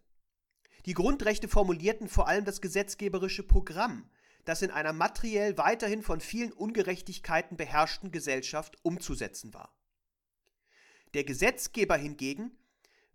[0.84, 4.08] Die Grundrechte formulierten vor allem das gesetzgeberische Programm,
[4.44, 9.74] das in einer materiell weiterhin von vielen Ungerechtigkeiten beherrschten Gesellschaft umzusetzen war.
[11.14, 12.56] Der Gesetzgeber hingegen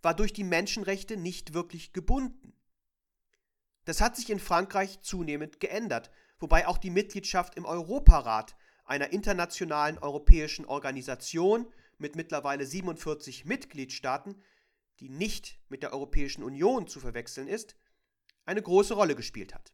[0.01, 2.53] war durch die Menschenrechte nicht wirklich gebunden.
[3.85, 8.55] Das hat sich in Frankreich zunehmend geändert, wobei auch die Mitgliedschaft im Europarat,
[8.91, 11.65] einer internationalen europäischen Organisation
[11.97, 14.43] mit mittlerweile 47 Mitgliedstaaten,
[14.99, 17.77] die nicht mit der Europäischen Union zu verwechseln ist,
[18.43, 19.71] eine große Rolle gespielt hat.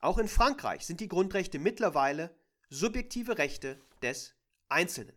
[0.00, 2.34] Auch in Frankreich sind die Grundrechte mittlerweile
[2.70, 4.34] subjektive Rechte des
[4.70, 5.16] Einzelnen.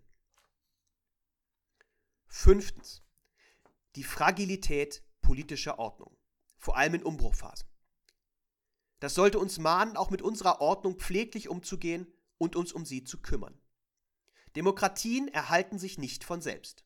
[2.28, 3.02] Fünftens.
[3.96, 6.18] Die Fragilität politischer Ordnung,
[6.58, 7.70] vor allem in Umbruchphasen.
[9.00, 13.22] Das sollte uns mahnen, auch mit unserer Ordnung pfleglich umzugehen und uns um sie zu
[13.22, 13.62] kümmern.
[14.56, 16.84] Demokratien erhalten sich nicht von selbst.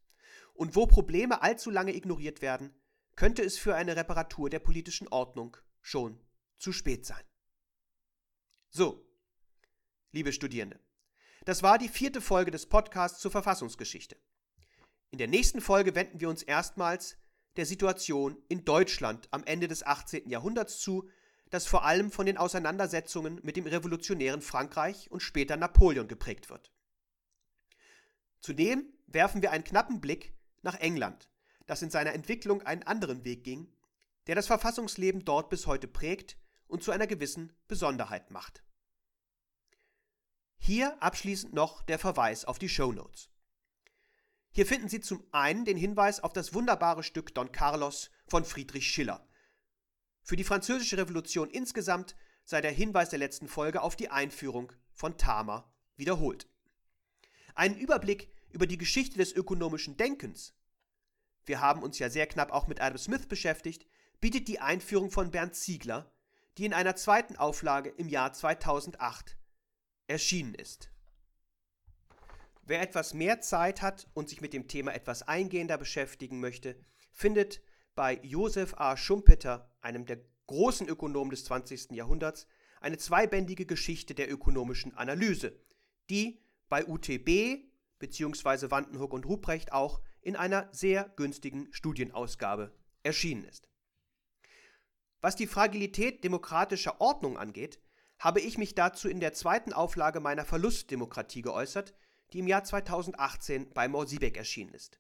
[0.53, 2.75] Und wo Probleme allzu lange ignoriert werden,
[3.15, 6.19] könnte es für eine Reparatur der politischen Ordnung schon
[6.57, 7.23] zu spät sein.
[8.69, 9.09] So,
[10.11, 10.77] liebe Studierende,
[11.45, 14.17] das war die vierte Folge des Podcasts zur Verfassungsgeschichte.
[15.11, 17.17] In der nächsten Folge wenden wir uns erstmals
[17.55, 20.29] der Situation in Deutschland am Ende des 18.
[20.29, 21.09] Jahrhunderts zu,
[21.49, 26.71] das vor allem von den Auseinandersetzungen mit dem revolutionären Frankreich und später Napoleon geprägt wird.
[28.41, 31.29] Zudem werfen wir einen knappen Blick nach England,
[31.65, 33.71] das in seiner Entwicklung einen anderen Weg ging,
[34.27, 36.37] der das Verfassungsleben dort bis heute prägt
[36.67, 38.63] und zu einer gewissen Besonderheit macht.
[40.57, 43.29] Hier abschließend noch der Verweis auf die Show Notes.
[44.51, 48.87] Hier finden Sie zum einen den Hinweis auf das wunderbare Stück Don Carlos von Friedrich
[48.87, 49.27] Schiller.
[50.26, 55.17] Für die französische Revolution insgesamt sei der Hinweis der letzten Folge auf die Einführung von
[55.17, 56.49] Tama wiederholt.
[57.53, 60.53] Einen Überblick über die Geschichte des ökonomischen Denkens,
[61.45, 63.86] wir haben uns ja sehr knapp auch mit Adam Smith beschäftigt,
[64.19, 66.11] bietet die Einführung von Bernd Ziegler,
[66.57, 69.38] die in einer zweiten Auflage im Jahr 2008
[70.07, 70.89] erschienen ist.
[72.63, 76.80] Wer etwas mehr Zeit hat und sich mit dem Thema etwas eingehender beschäftigen möchte,
[77.11, 77.61] findet
[77.93, 78.97] bei Josef A.
[78.97, 81.91] Schumpeter, einem der großen Ökonomen des 20.
[81.91, 82.47] Jahrhunderts,
[82.81, 85.57] eine zweibändige Geschichte der ökonomischen Analyse,
[86.09, 87.63] die bei UTB
[87.99, 88.71] bzw.
[88.71, 92.73] Wandenhoek und Ruprecht auch in einer sehr günstigen Studienausgabe
[93.03, 93.69] erschienen ist.
[95.21, 97.79] Was die Fragilität demokratischer Ordnung angeht,
[98.19, 101.93] habe ich mich dazu in der zweiten Auflage meiner Verlustdemokratie geäußert,
[102.33, 104.99] die im Jahr 2018 bei Morsiebeck erschienen ist.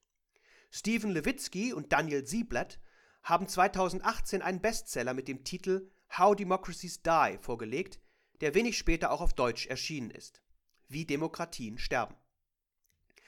[0.69, 2.79] Stephen Levitsky und Daniel Sieblatt
[3.25, 7.99] haben 2018 einen Bestseller mit dem Titel How Democracies Die vorgelegt,
[8.39, 10.43] der wenig später auch auf Deutsch erschienen ist.
[10.87, 12.15] Wie Demokratien sterben.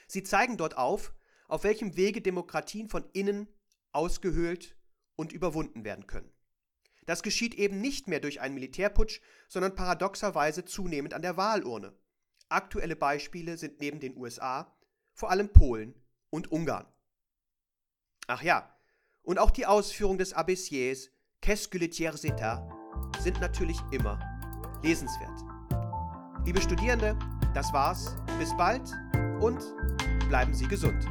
[0.06, 1.12] Sie zeigen dort auf,
[1.48, 3.48] auf welchem Wege Demokratien von innen
[3.90, 4.76] ausgehöhlt
[5.16, 6.32] und überwunden werden können.
[7.04, 11.98] Das geschieht eben nicht mehr durch einen Militärputsch, sondern paradoxerweise zunehmend an der Wahlurne.
[12.48, 14.76] Aktuelle Beispiele sind neben den USA
[15.12, 16.86] vor allem Polen und Ungarn.
[18.28, 18.77] Ach ja,
[19.28, 21.10] und auch die Ausführung des Abbessiers
[21.42, 22.66] Qu'est-ce que le tiers état
[23.20, 24.18] sind natürlich immer
[24.82, 25.44] lesenswert.
[26.46, 27.16] Liebe Studierende,
[27.54, 28.16] das war's.
[28.38, 28.90] Bis bald
[29.40, 29.62] und
[30.28, 31.06] bleiben Sie gesund.